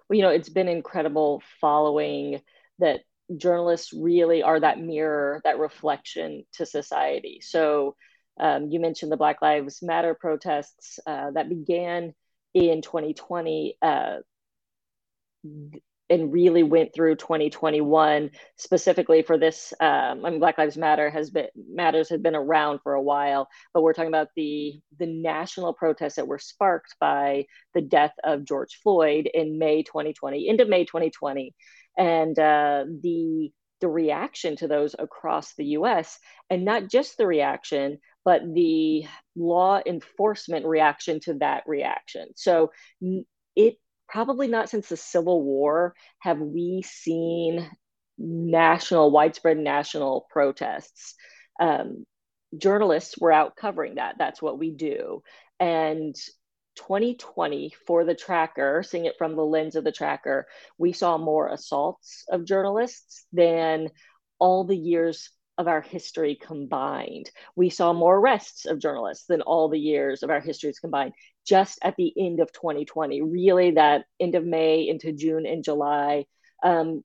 Well, 0.07 0.17
you 0.17 0.21
know, 0.21 0.29
it's 0.29 0.49
been 0.49 0.67
incredible 0.67 1.41
following 1.59 2.41
that 2.79 3.01
journalists 3.35 3.93
really 3.93 4.43
are 4.43 4.59
that 4.59 4.79
mirror, 4.79 5.41
that 5.43 5.59
reflection 5.59 6.45
to 6.53 6.65
society. 6.65 7.39
So 7.41 7.95
um, 8.39 8.69
you 8.69 8.79
mentioned 8.79 9.11
the 9.11 9.17
Black 9.17 9.41
Lives 9.41 9.81
Matter 9.81 10.13
protests 10.13 10.99
uh, 11.05 11.31
that 11.31 11.49
began 11.49 12.13
in 12.53 12.81
2020. 12.81 13.77
Uh, 13.81 14.17
and 16.11 16.33
really 16.33 16.63
went 16.63 16.93
through 16.93 17.15
2021 17.15 18.31
specifically 18.57 19.21
for 19.21 19.37
this 19.37 19.73
um, 19.79 20.25
i 20.25 20.29
mean 20.29 20.39
black 20.39 20.57
lives 20.57 20.77
matter 20.77 21.09
has 21.09 21.29
been 21.29 21.47
matters 21.71 22.09
had 22.09 22.23
been 22.23 22.35
around 22.35 22.79
for 22.83 22.93
a 22.93 23.01
while 23.01 23.47
but 23.73 23.83
we're 23.83 23.93
talking 23.93 24.09
about 24.09 24.29
the 24.35 24.79
the 24.97 25.05
national 25.05 25.73
protests 25.73 26.15
that 26.15 26.27
were 26.27 26.39
sparked 26.39 26.95
by 26.99 27.45
the 27.73 27.81
death 27.81 28.13
of 28.23 28.43
george 28.43 28.79
floyd 28.81 29.29
in 29.33 29.59
may 29.59 29.83
2020 29.83 30.47
into 30.47 30.65
may 30.65 30.83
2020 30.83 31.53
and 31.97 32.39
uh, 32.39 32.85
the 33.01 33.51
the 33.81 33.87
reaction 33.87 34.57
to 34.57 34.67
those 34.67 34.93
across 34.99 35.53
the 35.55 35.65
us 35.65 36.19
and 36.49 36.65
not 36.65 36.89
just 36.89 37.17
the 37.17 37.25
reaction 37.25 37.97
but 38.25 38.41
the 38.53 39.05
law 39.35 39.81
enforcement 39.85 40.65
reaction 40.65 41.19
to 41.21 41.33
that 41.35 41.63
reaction. 41.65 42.27
So 42.35 42.71
it 43.55 43.77
probably 44.09 44.47
not 44.47 44.69
since 44.69 44.89
the 44.89 44.97
Civil 44.97 45.43
War 45.43 45.93
have 46.19 46.39
we 46.39 46.83
seen 46.85 47.69
national, 48.17 49.11
widespread 49.11 49.57
national 49.57 50.27
protests. 50.29 51.15
Um, 51.59 52.05
journalists 52.57 53.17
were 53.17 53.31
out 53.31 53.55
covering 53.55 53.95
that. 53.95 54.15
That's 54.17 54.41
what 54.41 54.59
we 54.59 54.71
do. 54.71 55.21
And 55.59 56.15
2020 56.75 57.73
for 57.85 58.03
the 58.03 58.15
tracker, 58.15 58.83
seeing 58.83 59.05
it 59.05 59.15
from 59.17 59.35
the 59.35 59.45
lens 59.45 59.75
of 59.75 59.83
the 59.83 59.91
tracker, 59.91 60.47
we 60.77 60.93
saw 60.93 61.17
more 61.17 61.47
assaults 61.47 62.25
of 62.29 62.45
journalists 62.45 63.25
than 63.31 63.89
all 64.39 64.63
the 64.63 64.77
years 64.77 65.29
of 65.59 65.67
our 65.67 65.81
history 65.81 66.35
combined. 66.35 67.29
We 67.55 67.69
saw 67.69 67.91
more 67.91 68.17
arrests 68.17 68.65
of 68.65 68.79
journalists 68.79 69.25
than 69.27 69.41
all 69.41 69.67
the 69.67 69.77
years 69.77 70.23
of 70.23 70.29
our 70.29 70.39
histories 70.39 70.79
combined 70.79 71.13
just 71.45 71.79
at 71.83 71.97
the 71.97 72.13
end 72.17 72.39
of 72.39 72.53
2020, 72.53 73.21
really 73.21 73.71
that 73.71 74.05
end 74.19 74.35
of 74.35 74.45
May 74.45 74.87
into 74.87 75.11
June 75.11 75.45
and 75.45 75.63
July. 75.63 76.25
Um, 76.63 77.03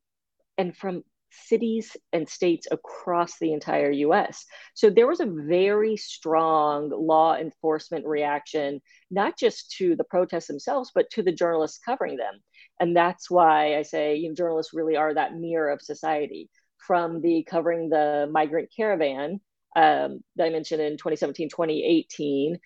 and 0.56 0.74
from 0.76 1.02
cities 1.30 1.96
and 2.12 2.28
states 2.28 2.68
across 2.70 3.40
the 3.40 3.52
entire 3.52 3.90
US. 3.90 4.46
So 4.74 4.88
there 4.88 5.08
was 5.08 5.18
a 5.18 5.26
very 5.26 5.96
strong 5.96 6.90
law 6.90 7.36
enforcement 7.36 8.06
reaction, 8.06 8.80
not 9.10 9.36
just 9.36 9.72
to 9.78 9.96
the 9.96 10.04
protests 10.04 10.46
themselves, 10.46 10.92
but 10.94 11.10
to 11.10 11.24
the 11.24 11.32
journalists 11.32 11.80
covering 11.84 12.16
them. 12.16 12.34
And 12.78 12.96
that's 12.96 13.28
why 13.28 13.76
I 13.76 13.82
say 13.82 14.14
you 14.14 14.28
know, 14.28 14.34
journalists 14.36 14.72
really 14.72 14.94
are 14.94 15.12
that 15.12 15.34
mirror 15.34 15.70
of 15.70 15.82
society 15.82 16.50
from 16.86 17.20
the 17.20 17.44
covering 17.48 17.88
the 17.88 18.28
migrant 18.30 18.70
caravan 18.74 19.40
um, 19.76 20.20
that 20.36 20.46
I 20.46 20.50
mentioned 20.50 20.80
in 20.80 20.92
2017, 20.92 21.48
2018, 21.48 22.58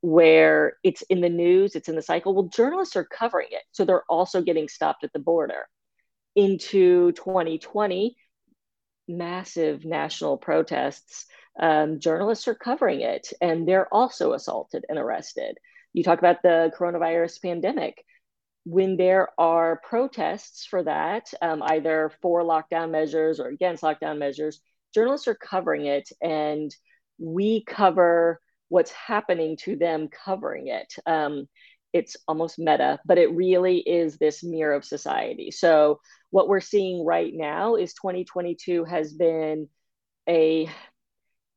where 0.00 0.76
it's 0.82 1.02
in 1.02 1.20
the 1.20 1.28
news, 1.28 1.74
it's 1.74 1.88
in 1.88 1.96
the 1.96 2.02
cycle. 2.02 2.34
Well, 2.34 2.44
journalists 2.44 2.96
are 2.96 3.04
covering 3.04 3.48
it. 3.50 3.62
So 3.72 3.84
they're 3.84 4.04
also 4.08 4.42
getting 4.42 4.68
stopped 4.68 5.04
at 5.04 5.12
the 5.12 5.18
border. 5.18 5.66
Into 6.36 7.12
2020, 7.12 8.16
massive 9.08 9.84
national 9.84 10.38
protests, 10.38 11.26
um, 11.58 12.00
journalists 12.00 12.48
are 12.48 12.54
covering 12.54 13.00
it 13.00 13.32
and 13.40 13.68
they're 13.68 13.92
also 13.94 14.32
assaulted 14.32 14.84
and 14.88 14.98
arrested. 14.98 15.56
You 15.92 16.02
talk 16.02 16.18
about 16.18 16.42
the 16.42 16.72
coronavirus 16.76 17.40
pandemic 17.40 18.04
when 18.64 18.96
there 18.96 19.28
are 19.38 19.80
protests 19.86 20.66
for 20.66 20.82
that, 20.82 21.32
um, 21.42 21.62
either 21.62 22.12
for 22.22 22.42
lockdown 22.42 22.90
measures 22.90 23.38
or 23.38 23.48
against 23.48 23.82
lockdown 23.82 24.18
measures, 24.18 24.60
journalists 24.94 25.28
are 25.28 25.34
covering 25.34 25.86
it, 25.86 26.08
and 26.22 26.74
we 27.18 27.62
cover 27.64 28.40
what's 28.68 28.92
happening 28.92 29.56
to 29.58 29.76
them 29.76 30.08
covering 30.08 30.68
it. 30.68 30.94
Um, 31.06 31.46
it's 31.92 32.16
almost 32.26 32.58
meta, 32.58 32.98
but 33.04 33.18
it 33.18 33.32
really 33.32 33.78
is 33.78 34.16
this 34.16 34.42
mirror 34.42 34.74
of 34.74 34.84
society. 34.84 35.50
So, 35.50 36.00
what 36.30 36.48
we're 36.48 36.60
seeing 36.60 37.04
right 37.04 37.32
now 37.32 37.76
is 37.76 37.94
2022 37.94 38.84
has 38.84 39.12
been 39.12 39.68
a 40.28 40.68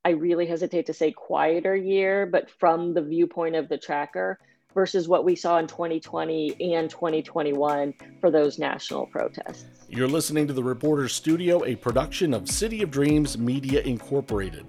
I 0.05 0.11
really 0.11 0.45
hesitate 0.45 0.85
to 0.85 0.93
say 0.93 1.11
quieter 1.11 1.75
year, 1.75 2.25
but 2.25 2.49
from 2.59 2.93
the 2.93 3.01
viewpoint 3.01 3.55
of 3.55 3.67
the 3.67 3.77
tracker, 3.77 4.39
versus 4.77 5.07
what 5.07 5.25
we 5.25 5.35
saw 5.35 5.57
in 5.57 5.65
2020 5.65 6.75
and 6.75 6.87
2021 6.87 7.91
for 8.21 8.29
those 8.29 8.59
national 8.59 9.07
protests. 9.07 9.65
You're 9.89 10.07
listening 10.07 10.45
to 10.45 10.53
the 10.53 10.63
Reporter 10.63 11.07
Studio, 11.07 11.65
a 11.65 11.75
production 11.75 12.31
of 12.31 12.47
City 12.47 12.83
of 12.83 12.91
Dreams 12.91 13.39
Media 13.39 13.81
Incorporated. 13.81 14.67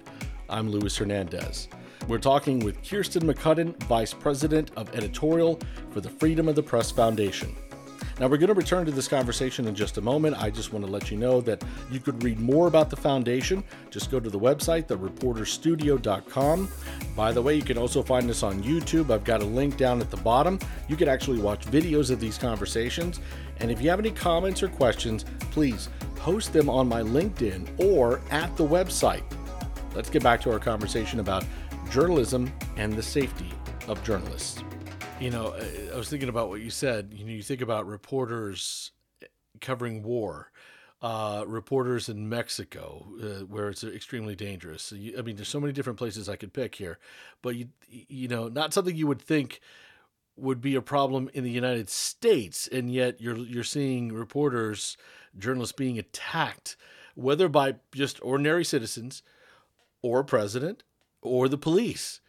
I'm 0.49 0.67
Luis 0.67 0.97
Hernandez. 0.97 1.67
We're 2.07 2.17
talking 2.17 2.57
with 2.57 2.81
Kirstin 2.81 3.21
McCudden, 3.21 3.77
Vice 3.83 4.15
President 4.15 4.71
of 4.75 4.89
Editorial 4.95 5.59
for 5.91 6.01
the 6.01 6.09
Freedom 6.09 6.47
of 6.47 6.55
the 6.55 6.63
Press 6.63 6.89
Foundation. 6.89 7.55
Now, 8.19 8.27
we're 8.27 8.37
going 8.37 8.49
to 8.49 8.53
return 8.53 8.85
to 8.85 8.91
this 8.91 9.07
conversation 9.07 9.65
in 9.65 9.75
just 9.75 9.97
a 9.97 10.01
moment. 10.01 10.35
I 10.41 10.49
just 10.49 10.73
want 10.73 10.85
to 10.85 10.91
let 10.91 11.09
you 11.09 11.15
know 11.15 11.39
that 11.41 11.63
you 11.89 12.01
could 12.01 12.21
read 12.21 12.37
more 12.37 12.67
about 12.67 12.89
the 12.89 12.97
foundation. 12.97 13.63
Just 13.91 14.11
go 14.11 14.19
to 14.19 14.29
the 14.29 14.39
website, 14.39 14.87
thereporterstudio.com. 14.87 16.69
By 17.15 17.31
the 17.31 17.41
way, 17.41 17.55
you 17.55 17.61
can 17.61 17.77
also 17.77 18.03
find 18.03 18.29
us 18.29 18.43
on 18.43 18.61
YouTube. 18.61 19.09
I've 19.09 19.23
got 19.23 19.41
a 19.41 19.45
link 19.45 19.77
down 19.77 20.01
at 20.01 20.11
the 20.11 20.17
bottom. 20.17 20.59
You 20.89 20.97
can 20.97 21.07
actually 21.07 21.39
watch 21.39 21.65
videos 21.67 22.11
of 22.11 22.19
these 22.19 22.37
conversations. 22.37 23.21
And 23.61 23.71
if 23.71 23.81
you 23.81 23.89
have 23.89 23.99
any 23.99 24.11
comments 24.11 24.61
or 24.61 24.67
questions, 24.67 25.23
please 25.51 25.87
post 26.15 26.51
them 26.51 26.69
on 26.69 26.89
my 26.89 27.01
LinkedIn 27.01 27.69
or 27.79 28.19
at 28.31 28.55
the 28.57 28.67
website. 28.67 29.23
Let's 29.95 30.09
get 30.09 30.23
back 30.23 30.41
to 30.41 30.51
our 30.51 30.59
conversation 30.59 31.21
about 31.21 31.45
journalism 31.89 32.51
and 32.75 32.91
the 32.93 33.03
safety 33.03 33.49
of 33.87 34.03
journalists. 34.03 34.61
You 35.19 35.31
know, 35.31 35.53
I 35.93 35.97
was 35.97 36.09
thinking 36.09 36.29
about 36.29 36.47
what 36.47 36.61
you 36.61 36.69
said. 36.69 37.13
You 37.13 37.25
know, 37.25 37.31
you 37.31 37.43
think 37.43 37.59
about 37.59 37.85
reporters 37.85 38.91
covering 39.59 40.01
war, 40.01 40.49
uh, 41.01 41.43
reporters 41.45 42.07
in 42.07 42.29
Mexico, 42.29 43.05
uh, 43.21 43.45
where 43.45 43.67
it's 43.67 43.83
extremely 43.83 44.33
dangerous. 44.33 44.81
So 44.81 44.95
you, 44.95 45.19
I 45.19 45.21
mean, 45.21 45.35
there's 45.35 45.49
so 45.49 45.59
many 45.59 45.73
different 45.73 45.99
places 45.99 46.29
I 46.29 46.37
could 46.37 46.53
pick 46.53 46.75
here, 46.75 46.99
but 47.41 47.57
you, 47.57 47.67
you 47.89 48.29
know, 48.29 48.47
not 48.47 48.73
something 48.73 48.95
you 48.95 49.07
would 49.07 49.21
think 49.21 49.59
would 50.37 50.61
be 50.61 50.75
a 50.75 50.81
problem 50.81 51.29
in 51.33 51.43
the 51.43 51.51
United 51.51 51.89
States, 51.89 52.69
and 52.71 52.89
yet 52.89 53.19
you're 53.19 53.37
you're 53.37 53.63
seeing 53.65 54.13
reporters, 54.13 54.95
journalists 55.37 55.75
being 55.75 55.99
attacked, 55.99 56.77
whether 57.15 57.49
by 57.49 57.75
just 57.93 58.23
ordinary 58.23 58.63
citizens, 58.63 59.21
or 60.01 60.21
a 60.21 60.25
president, 60.25 60.83
or 61.21 61.49
the 61.49 61.57
police. 61.57 62.21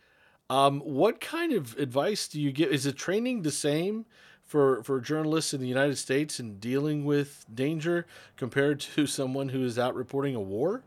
Um, 0.50 0.80
what 0.80 1.20
kind 1.20 1.52
of 1.52 1.78
advice 1.78 2.26
do 2.26 2.40
you 2.40 2.50
give? 2.50 2.72
Is 2.72 2.82
the 2.82 2.92
training 2.92 3.42
the 3.42 3.52
same 3.52 4.04
for 4.44 4.82
for 4.82 5.00
journalists 5.00 5.54
in 5.54 5.60
the 5.60 5.68
United 5.68 5.96
States 5.96 6.40
in 6.40 6.58
dealing 6.58 7.04
with 7.04 7.46
danger 7.54 8.04
compared 8.36 8.80
to 8.80 9.06
someone 9.18 9.50
who 9.50 9.64
is 9.64 9.78
out 9.78 9.94
reporting 9.94 10.34
a 10.34 10.40
war? 10.40 10.82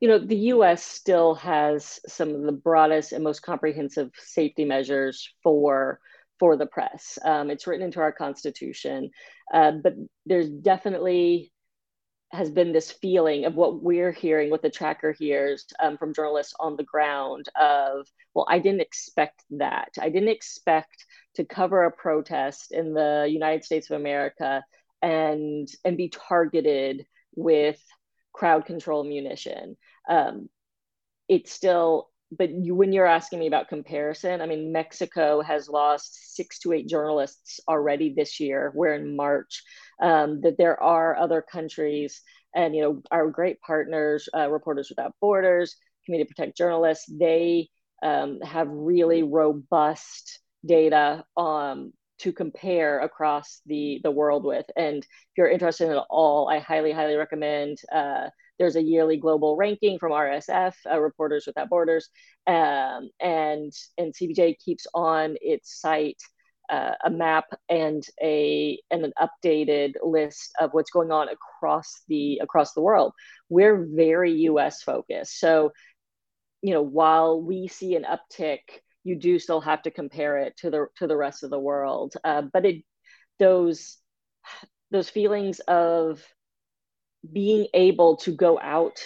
You 0.00 0.08
know, 0.08 0.18
the 0.18 0.36
U.S. 0.52 0.84
still 0.84 1.34
has 1.36 1.98
some 2.06 2.34
of 2.34 2.42
the 2.42 2.52
broadest 2.52 3.12
and 3.12 3.24
most 3.24 3.40
comprehensive 3.40 4.10
safety 4.18 4.66
measures 4.66 5.32
for 5.42 5.98
for 6.38 6.56
the 6.56 6.66
press. 6.66 7.18
Um, 7.24 7.50
it's 7.50 7.66
written 7.66 7.86
into 7.86 8.00
our 8.00 8.12
Constitution, 8.12 9.10
uh, 9.52 9.72
but 9.82 9.94
there's 10.26 10.50
definitely 10.50 11.52
has 12.30 12.50
been 12.50 12.72
this 12.72 12.90
feeling 12.90 13.46
of 13.46 13.54
what 13.54 13.82
we're 13.82 14.12
hearing, 14.12 14.50
what 14.50 14.60
the 14.60 14.70
tracker 14.70 15.12
hears 15.12 15.64
um, 15.80 15.96
from 15.96 16.12
journalists 16.12 16.54
on 16.60 16.76
the 16.76 16.84
ground 16.84 17.46
of, 17.58 18.06
well, 18.34 18.46
I 18.48 18.58
didn't 18.58 18.82
expect 18.82 19.44
that. 19.50 19.90
I 19.98 20.10
didn't 20.10 20.28
expect 20.28 21.06
to 21.36 21.44
cover 21.44 21.84
a 21.84 21.90
protest 21.90 22.72
in 22.72 22.92
the 22.92 23.26
United 23.30 23.64
States 23.64 23.88
of 23.90 23.98
America 23.98 24.62
and 25.00 25.68
and 25.84 25.96
be 25.96 26.08
targeted 26.08 27.06
with 27.34 27.80
crowd 28.32 28.66
control 28.66 29.04
munition. 29.04 29.76
Um, 30.08 30.48
it's 31.28 31.52
still, 31.52 32.10
but 32.30 32.50
you, 32.50 32.74
when 32.74 32.92
you're 32.92 33.06
asking 33.06 33.38
me 33.38 33.46
about 33.46 33.68
comparison, 33.68 34.40
I 34.40 34.46
mean, 34.46 34.72
Mexico 34.72 35.40
has 35.40 35.68
lost 35.68 36.36
six 36.36 36.58
to 36.60 36.72
eight 36.72 36.88
journalists 36.88 37.60
already 37.68 38.12
this 38.14 38.38
year. 38.38 38.72
We're 38.74 38.94
in 38.94 39.16
March 39.16 39.62
um, 40.00 40.40
that 40.42 40.56
there 40.58 40.80
are 40.82 41.16
other 41.16 41.42
countries 41.42 42.22
and 42.54 42.74
you 42.74 42.82
know 42.82 43.02
our 43.10 43.28
great 43.30 43.60
partners 43.60 44.28
uh, 44.34 44.50
reporters 44.50 44.88
without 44.88 45.14
borders 45.20 45.76
to 46.16 46.24
protect 46.24 46.56
journalists 46.56 47.04
they 47.20 47.68
um, 48.02 48.40
have 48.40 48.68
really 48.70 49.22
robust 49.22 50.40
data 50.64 51.22
um, 51.36 51.92
to 52.18 52.32
compare 52.32 53.00
across 53.00 53.60
the 53.66 54.00
the 54.02 54.10
world 54.10 54.44
with. 54.44 54.64
And 54.76 54.98
if 54.98 55.06
you're 55.36 55.50
interested 55.50 55.90
at 55.90 56.04
all 56.10 56.48
i 56.48 56.58
highly 56.58 56.92
highly 56.92 57.16
recommend 57.16 57.78
uh, 57.92 58.28
there's 58.58 58.76
a 58.76 58.82
yearly 58.82 59.16
global 59.16 59.56
ranking 59.56 59.98
from 59.98 60.12
rsf 60.12 60.74
uh, 60.90 61.00
reporters 61.00 61.46
without 61.46 61.68
borders 61.68 62.08
um, 62.46 63.10
and 63.20 63.72
and 63.98 64.14
cpj 64.14 64.56
keeps 64.58 64.86
on 64.94 65.36
its 65.40 65.80
site 65.80 66.20
uh, 66.68 66.92
a 67.04 67.10
map 67.10 67.46
and 67.68 68.02
a 68.22 68.80
and 68.90 69.04
an 69.04 69.12
updated 69.20 69.94
list 70.02 70.52
of 70.60 70.70
what's 70.72 70.90
going 70.90 71.10
on 71.10 71.28
across 71.28 72.02
the 72.08 72.38
across 72.42 72.72
the 72.74 72.80
world. 72.80 73.12
We're 73.48 73.86
very 73.86 74.32
U.S. 74.32 74.82
focused, 74.82 75.38
so 75.38 75.72
you 76.62 76.72
know 76.74 76.82
while 76.82 77.40
we 77.40 77.68
see 77.68 77.96
an 77.96 78.04
uptick, 78.04 78.60
you 79.04 79.16
do 79.16 79.38
still 79.38 79.60
have 79.60 79.82
to 79.82 79.90
compare 79.90 80.38
it 80.38 80.56
to 80.58 80.70
the 80.70 80.86
to 80.96 81.06
the 81.06 81.16
rest 81.16 81.42
of 81.42 81.50
the 81.50 81.58
world. 81.58 82.14
Uh, 82.24 82.42
but 82.52 82.64
it 82.64 82.84
those 83.38 83.98
those 84.90 85.08
feelings 85.08 85.60
of 85.60 86.22
being 87.30 87.66
able 87.74 88.16
to 88.16 88.32
go 88.32 88.58
out 88.58 89.00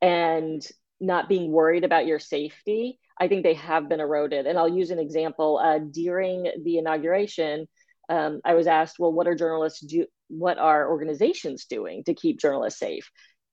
and 0.00 0.66
not 1.00 1.28
being 1.28 1.50
worried 1.50 1.84
about 1.84 2.06
your 2.06 2.18
safety 2.18 2.98
I 3.20 3.28
think 3.28 3.42
they 3.42 3.54
have 3.54 3.88
been 3.88 4.00
eroded. 4.00 4.46
And 4.46 4.58
I'll 4.58 4.68
use 4.68 4.90
an 4.90 4.98
example. 4.98 5.58
Uh, 5.58 5.78
during 5.78 6.50
the 6.64 6.78
inauguration, 6.78 7.68
um, 8.08 8.40
I 8.44 8.54
was 8.54 8.66
asked, 8.66 8.98
well, 8.98 9.12
what 9.12 9.28
are 9.28 9.34
journalists 9.34 9.80
do? 9.80 10.06
What 10.28 10.58
are 10.58 10.90
organizations 10.90 11.66
doing 11.66 12.02
to 12.04 12.14
keep 12.14 12.40
journalists 12.40 12.80
safe? 12.80 13.10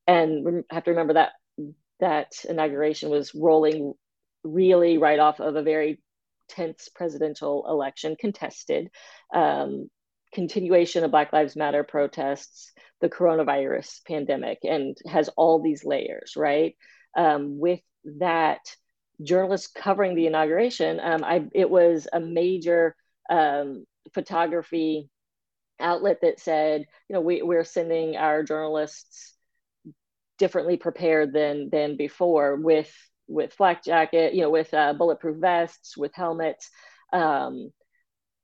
And 0.07 0.63
have 0.71 0.85
to 0.85 0.91
remember 0.91 1.15
that 1.15 1.33
that 1.99 2.31
inauguration 2.47 3.09
was 3.09 3.35
rolling 3.35 3.93
really 4.43 4.97
right 4.97 5.19
off 5.19 5.41
of 5.41 5.57
a 5.57 5.63
very 5.63 6.01
tense 6.47 6.87
presidential 6.95 7.65
election, 7.67 8.15
contested, 8.17 8.89
um, 9.33 9.89
continuation 10.33 11.03
of 11.03 11.11
Black 11.11 11.33
Lives 11.33 11.57
Matter 11.57 11.83
protests, 11.83 12.71
the 13.01 13.09
coronavirus 13.09 14.05
pandemic, 14.07 14.59
and 14.63 14.95
has 15.07 15.29
all 15.35 15.61
these 15.61 15.83
layers, 15.83 16.33
right? 16.37 16.75
Um, 17.15 17.59
with 17.59 17.81
that, 18.19 18.59
journalists 19.23 19.67
covering 19.67 20.15
the 20.15 20.27
inauguration, 20.27 20.99
um, 21.01 21.23
I, 21.23 21.45
it 21.53 21.69
was 21.69 22.07
a 22.11 22.19
major 22.19 22.95
um, 23.29 23.85
photography 24.13 25.09
outlet 25.79 26.19
that 26.21 26.39
said, 26.39 26.85
you 27.09 27.13
know, 27.13 27.21
we, 27.21 27.41
we're 27.41 27.63
sending 27.63 28.15
our 28.17 28.43
journalists 28.43 29.35
differently 30.37 30.77
prepared 30.77 31.33
than 31.33 31.69
than 31.71 31.97
before 31.97 32.55
with 32.55 32.93
with 33.27 33.53
flak 33.53 33.83
jacket, 33.83 34.33
you 34.33 34.41
know, 34.41 34.49
with 34.49 34.73
uh, 34.73 34.93
bulletproof 34.93 35.37
vests, 35.37 35.97
with 35.97 36.13
helmets. 36.13 36.69
Um, 37.11 37.71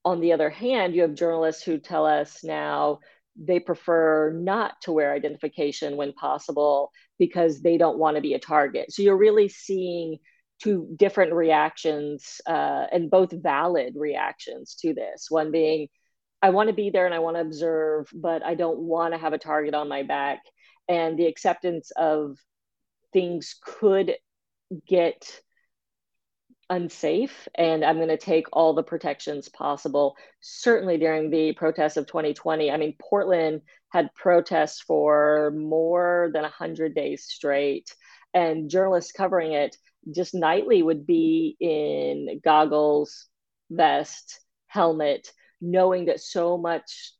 on 0.04 0.20
the 0.20 0.34
other 0.34 0.50
hand, 0.50 0.94
you 0.94 1.04
have 1.04 1.14
journalists 1.14 1.64
who 1.64 1.78
tell 1.78 2.06
us 2.06 2.44
now 2.44 3.00
they 3.36 3.60
prefer 3.60 4.32
not 4.32 4.74
to 4.82 4.92
wear 4.92 5.14
identification 5.14 5.98
when 5.98 6.14
possible 6.14 6.92
because 7.18 7.62
they 7.62 7.78
don't 7.78 7.98
want 7.98 8.16
to 8.16 8.22
be 8.22 8.34
a 8.34 8.40
target. 8.40 8.92
So 8.92 9.02
you're 9.02 9.18
really 9.18 9.50
seeing 9.50 10.20
two 10.62 10.88
different 10.96 11.34
reactions 11.34 12.40
uh, 12.48 12.86
and 12.92 13.10
both 13.10 13.32
valid 13.32 13.94
reactions 13.98 14.76
to 14.82 14.94
this. 14.94 15.28
One 15.30 15.52
being, 15.52 15.88
I 16.42 16.52
want 16.52 16.70
to 16.70 16.76
be 16.76 16.90
there 16.90 17.06
and 17.06 17.14
I 17.14 17.20
want 17.20 17.38
to 17.38 17.42
observe, 17.42 18.08
but 18.14 18.44
I 18.44 18.56
don't 18.56 18.80
want 18.80 19.14
to 19.14 19.18
have 19.18 19.34
a 19.34 19.38
target 19.38 19.74
on 19.74 19.90
my 19.90 20.04
back. 20.04 20.40
And 20.88 21.18
the 21.18 21.28
acceptance 21.28 21.92
of 21.96 22.38
things 23.14 23.56
could 23.64 24.16
get 24.88 25.40
unsafe 26.74 27.48
and 27.56 27.86
i'm 27.86 27.98
going 27.98 28.08
to 28.08 28.18
take 28.18 28.48
all 28.52 28.74
the 28.74 28.84
protections 28.84 29.48
possible. 29.50 30.16
Certainly 30.42 30.98
during 30.98 31.30
the 31.30 31.54
protests 31.54 31.98
of 31.98 32.08
2020 32.08 32.72
i 32.72 32.78
mean 32.78 32.96
portland 33.00 33.62
had 33.90 34.14
protests 34.16 34.82
for 34.82 35.54
more 35.56 36.32
than 36.34 36.42
100 36.42 36.96
days 36.96 37.26
straight 37.26 37.94
and 38.34 38.70
journalists 38.70 39.12
covering 39.12 39.54
it 39.54 39.78
just 40.14 40.34
nightly 40.34 40.84
would 40.84 41.06
be 41.06 41.56
in 41.60 42.42
goggles, 42.44 43.28
vest, 43.70 44.40
helmet, 44.68 45.32
knowing 45.62 46.06
that 46.06 46.20
so 46.20 46.58
much 46.58 47.14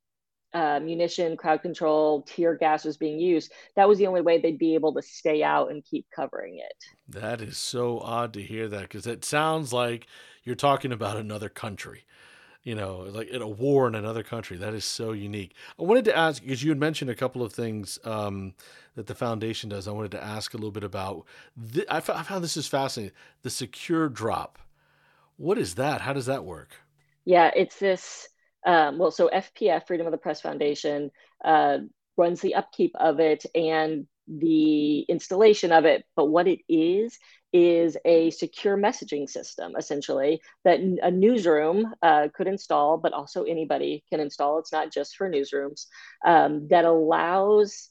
uh, 0.54 0.80
munition, 0.80 1.36
crowd 1.38 1.62
control, 1.62 2.22
tear 2.24 2.56
gas 2.56 2.86
was 2.86 2.98
being 2.98 3.20
used. 3.20 3.52
That 3.76 3.88
was 3.88 3.98
the 3.98 4.08
only 4.08 4.22
way 4.22 4.40
they'd 4.40 4.58
be 4.58 4.76
able 4.76 4.94
to 4.94 5.02
stay 5.02 5.44
out 5.44 5.72
and 5.72 5.84
keep 5.84 6.06
covering 6.16 6.60
it. 6.60 6.86
That 7.08 7.42
is 7.42 7.58
so 7.58 8.00
odd 8.00 8.34
to 8.34 8.42
hear 8.42 8.68
that 8.70 8.82
because 8.84 9.08
it 9.08 9.26
sounds 9.26 9.74
like 9.74 10.08
you're 10.44 10.56
talking 10.56 10.92
about 10.92 11.18
another 11.18 11.50
country 11.50 12.06
you 12.64 12.76
know, 12.76 13.00
like 13.10 13.28
in 13.28 13.42
a 13.42 13.48
war 13.48 13.88
in 13.88 13.96
another 13.96 14.24
country. 14.24 14.58
That 14.58 14.74
is 14.74 14.86
so 14.86 15.12
unique. 15.12 15.54
I 15.78 15.84
wanted 15.84 16.06
to 16.06 16.18
ask 16.18 16.42
because 16.42 16.64
you 16.64 16.70
had 16.70 16.80
mentioned 16.80 17.12
a 17.12 17.16
couple 17.16 17.44
of 17.44 17.52
things 17.54 18.00
um, 18.06 18.54
that 18.96 19.08
the 19.08 19.16
foundation 19.16 19.70
does. 19.70 19.88
I 19.88 19.92
wanted 19.92 20.12
to 20.12 20.24
ask 20.24 20.54
a 20.54 20.58
little 20.58 20.72
bit 20.72 20.84
about. 20.84 21.26
Th- 21.74 21.86
I, 21.90 21.98
f- 21.98 22.10
I 22.10 22.24
found 22.24 22.44
this 22.44 22.58
is 22.58 22.68
fascinating. 22.68 23.16
The 23.42 23.50
secure 23.50 24.08
drop. 24.10 24.60
What 25.38 25.58
is 25.58 25.76
that? 25.76 26.02
How 26.02 26.14
does 26.14 26.26
that 26.28 26.46
work? 26.46 26.72
Yeah, 27.26 27.52
it's 27.56 27.80
this. 27.80 28.28
Um, 28.66 28.98
well, 28.98 29.12
so 29.12 29.30
FPF, 29.34 29.88
Freedom 29.88 30.08
of 30.08 30.12
the 30.12 30.18
Press 30.18 30.42
Foundation, 30.42 31.12
uh, 31.44 31.80
runs 32.18 32.42
the 32.42 32.56
upkeep 32.56 32.92
of 33.00 33.20
it 33.20 33.46
and 33.56 34.08
the 34.28 35.02
installation 35.02 35.72
of 35.72 35.86
it. 35.86 36.06
But 36.16 36.26
what 36.26 36.48
it 36.48 36.60
is 36.70 37.18
is 37.52 37.98
a 38.04 38.32
secure 38.32 38.78
messaging 38.78 39.30
system, 39.30 39.74
essentially, 39.78 40.42
that 40.64 40.80
a 40.80 41.12
newsroom 41.12 41.94
uh, 42.02 42.30
could 42.34 42.48
install, 42.48 42.98
but 42.98 43.14
also 43.14 43.44
anybody 43.44 44.04
can 44.10 44.20
install. 44.20 44.60
It's 44.60 44.72
not 44.72 44.92
just 44.92 45.16
for 45.16 45.30
newsrooms, 45.30 45.86
um, 46.26 46.68
that 46.70 46.86
allows 46.86 47.90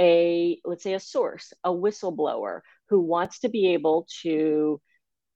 a, 0.00 0.58
let's 0.64 0.82
say, 0.82 0.94
a 0.94 1.00
source, 1.00 1.52
a 1.62 1.70
whistleblower 1.70 2.60
who 2.88 3.00
wants 3.00 3.40
to 3.40 3.48
be 3.48 3.74
able 3.74 4.06
to 4.22 4.80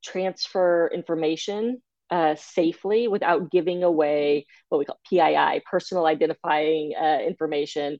transfer 0.03 0.91
information 0.93 1.81
uh, 2.11 2.35
safely 2.37 3.09
without 3.09 3.51
giving 3.51 3.83
away 3.83 4.47
what 4.69 4.79
we 4.79 4.85
call 4.85 4.99
PII, 5.09 5.61
personal 5.71 6.07
identifying 6.07 6.93
uh, 7.01 7.19
information, 7.27 7.99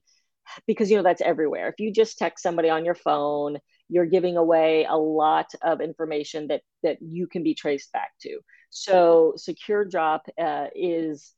because 0.67 0.89
you 0.91 0.97
know 0.97 1.03
that's 1.03 1.21
everywhere. 1.21 1.69
If 1.69 1.79
you 1.79 1.91
just 1.91 2.17
text 2.17 2.43
somebody 2.43 2.69
on 2.69 2.85
your 2.85 2.95
phone, 2.95 3.57
you're 3.89 4.05
giving 4.05 4.37
away 4.37 4.85
a 4.89 4.97
lot 4.97 5.47
of 5.61 5.81
information 5.81 6.47
that 6.47 6.61
that 6.83 6.97
you 7.01 7.27
can 7.27 7.43
be 7.43 7.53
traced 7.55 7.91
back 7.91 8.11
to. 8.21 8.39
So 8.69 9.33
secure 9.37 9.85
drop 9.85 10.23
uh, 10.41 10.67
is 10.75 11.33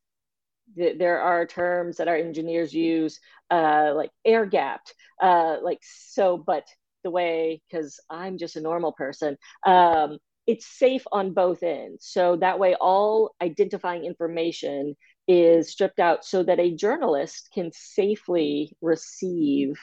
th- 0.75 0.97
there 0.97 1.21
are 1.21 1.45
terms 1.45 1.97
that 1.97 2.07
our 2.07 2.15
engineers 2.15 2.73
use 2.73 3.19
uh, 3.51 3.93
like 3.95 4.11
air 4.25 4.45
gapped, 4.45 4.93
uh, 5.21 5.57
like 5.61 5.79
so. 5.81 6.37
But 6.37 6.65
the 7.03 7.11
way 7.11 7.61
because 7.69 7.99
I'm 8.09 8.37
just 8.37 8.55
a 8.55 8.61
normal 8.61 8.93
person. 8.93 9.37
Um, 9.65 10.17
it's 10.45 10.65
safe 10.65 11.03
on 11.11 11.33
both 11.33 11.63
ends. 11.63 12.05
So 12.05 12.37
that 12.37 12.59
way, 12.59 12.75
all 12.79 13.35
identifying 13.41 14.03
information 14.05 14.95
is 15.27 15.71
stripped 15.71 15.99
out 15.99 16.25
so 16.25 16.43
that 16.43 16.59
a 16.59 16.75
journalist 16.75 17.49
can 17.53 17.71
safely 17.73 18.75
receive 18.81 19.79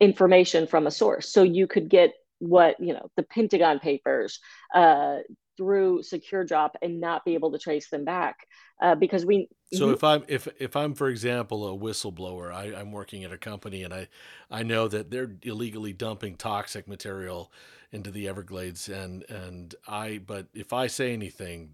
information 0.00 0.66
from 0.66 0.86
a 0.86 0.90
source. 0.90 1.32
So 1.32 1.42
you 1.42 1.66
could 1.66 1.88
get 1.88 2.12
what, 2.38 2.76
you 2.80 2.92
know, 2.92 3.08
the 3.16 3.22
Pentagon 3.22 3.78
Papers, 3.78 4.40
uh, 4.74 5.18
through 5.62 6.02
secure 6.02 6.44
drop 6.44 6.76
and 6.82 7.00
not 7.00 7.24
be 7.24 7.34
able 7.34 7.52
to 7.52 7.58
trace 7.58 7.88
them 7.88 8.04
back 8.04 8.48
uh, 8.82 8.96
because 8.96 9.24
we 9.24 9.48
so 9.72 9.90
if 9.90 10.02
i'm 10.02 10.24
if 10.26 10.48
if 10.58 10.74
i'm 10.74 10.94
for 10.94 11.08
example 11.08 11.72
a 11.72 11.78
whistleblower 11.78 12.52
I, 12.52 12.74
i'm 12.78 12.90
working 12.90 13.22
at 13.22 13.32
a 13.32 13.38
company 13.38 13.84
and 13.84 13.94
i 13.94 14.08
i 14.50 14.62
know 14.62 14.88
that 14.88 15.10
they're 15.10 15.36
illegally 15.42 15.92
dumping 15.92 16.34
toxic 16.34 16.88
material 16.88 17.52
into 17.92 18.10
the 18.10 18.26
everglades 18.26 18.88
and 18.88 19.22
and 19.30 19.74
i 19.86 20.18
but 20.18 20.48
if 20.52 20.72
i 20.72 20.88
say 20.88 21.12
anything 21.12 21.70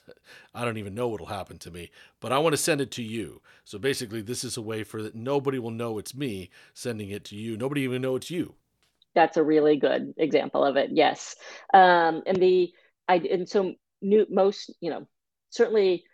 i 0.54 0.64
don't 0.64 0.78
even 0.78 0.94
know 0.94 1.08
what'll 1.08 1.26
happen 1.26 1.58
to 1.58 1.70
me 1.70 1.90
but 2.20 2.32
i 2.32 2.38
want 2.38 2.54
to 2.54 2.56
send 2.62 2.80
it 2.80 2.90
to 2.92 3.02
you. 3.02 3.42
So 3.64 3.78
basically 3.78 4.22
this 4.22 4.44
is 4.44 4.56
a 4.56 4.62
way 4.62 4.84
for 4.84 5.02
that 5.02 5.14
nobody 5.14 5.58
will 5.58 5.70
know 5.70 5.98
it's 5.98 6.14
me 6.14 6.50
sending 6.74 7.10
it 7.10 7.24
to 7.26 7.36
you. 7.36 7.56
Nobody 7.56 7.82
even 7.82 8.02
know 8.02 8.16
it's 8.16 8.30
you. 8.30 8.54
That's 9.14 9.36
a 9.36 9.42
really 9.42 9.76
good 9.76 10.14
example 10.18 10.64
of 10.64 10.76
it. 10.76 10.90
Yes, 10.92 11.36
um, 11.72 12.22
and 12.26 12.36
the 12.36 12.72
I 13.08 13.16
and 13.16 13.48
so 13.48 13.74
new 14.02 14.26
most 14.28 14.72
you 14.80 14.90
know 14.90 15.06
certainly 15.50 16.04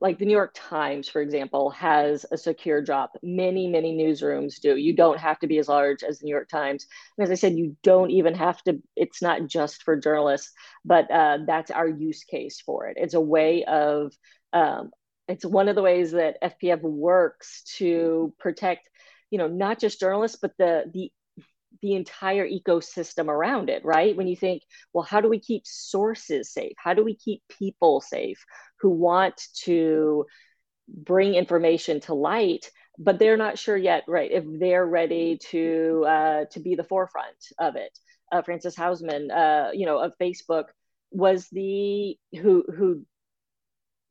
like 0.00 0.18
the 0.18 0.24
New 0.24 0.32
York 0.32 0.52
Times, 0.54 1.08
for 1.08 1.20
example, 1.20 1.70
has 1.70 2.26
a 2.30 2.36
secure 2.36 2.82
drop. 2.82 3.16
Many, 3.22 3.68
many 3.68 3.96
newsrooms 3.96 4.60
do. 4.60 4.76
You 4.76 4.94
don't 4.94 5.18
have 5.18 5.38
to 5.40 5.46
be 5.46 5.58
as 5.58 5.68
large 5.68 6.02
as 6.02 6.18
the 6.18 6.26
New 6.26 6.32
York 6.32 6.48
Times. 6.48 6.86
And 7.16 7.24
as 7.24 7.30
I 7.30 7.34
said, 7.34 7.56
you 7.56 7.76
don't 7.82 8.10
even 8.10 8.34
have 8.34 8.62
to, 8.64 8.80
it's 8.96 9.22
not 9.22 9.46
just 9.46 9.82
for 9.82 9.96
journalists, 9.96 10.52
but 10.84 11.10
uh, 11.10 11.38
that's 11.46 11.70
our 11.70 11.88
use 11.88 12.24
case 12.24 12.60
for 12.60 12.86
it. 12.86 12.96
It's 13.00 13.14
a 13.14 13.20
way 13.20 13.64
of, 13.64 14.12
um, 14.52 14.90
it's 15.28 15.44
one 15.44 15.68
of 15.68 15.76
the 15.76 15.82
ways 15.82 16.12
that 16.12 16.42
FPF 16.42 16.82
works 16.82 17.62
to 17.78 18.34
protect, 18.38 18.88
you 19.30 19.38
know, 19.38 19.48
not 19.48 19.78
just 19.78 20.00
journalists, 20.00 20.38
but 20.40 20.52
the 20.58 20.84
the 20.92 21.12
the 21.82 21.94
entire 21.94 22.48
ecosystem 22.48 23.28
around 23.28 23.70
it, 23.70 23.84
right? 23.84 24.16
When 24.16 24.26
you 24.26 24.36
think, 24.36 24.62
well, 24.92 25.04
how 25.04 25.20
do 25.20 25.28
we 25.28 25.38
keep 25.38 25.62
sources 25.66 26.52
safe? 26.52 26.72
How 26.76 26.94
do 26.94 27.04
we 27.04 27.14
keep 27.14 27.42
people 27.48 28.00
safe 28.00 28.44
who 28.80 28.90
want 28.90 29.40
to 29.64 30.26
bring 30.88 31.34
information 31.34 32.00
to 32.00 32.14
light, 32.14 32.70
but 32.98 33.18
they're 33.18 33.36
not 33.36 33.58
sure 33.58 33.76
yet, 33.76 34.04
right? 34.08 34.30
If 34.30 34.44
they're 34.58 34.86
ready 34.86 35.38
to 35.50 36.04
uh, 36.06 36.44
to 36.50 36.60
be 36.60 36.74
the 36.74 36.84
forefront 36.84 37.36
of 37.58 37.76
it. 37.76 37.96
Uh, 38.32 38.42
Frances 38.42 38.76
Haugen, 38.76 39.30
uh, 39.30 39.70
you 39.72 39.86
know, 39.86 39.98
of 39.98 40.12
Facebook, 40.20 40.64
was 41.10 41.48
the 41.50 42.16
who 42.40 42.64
who 42.76 43.04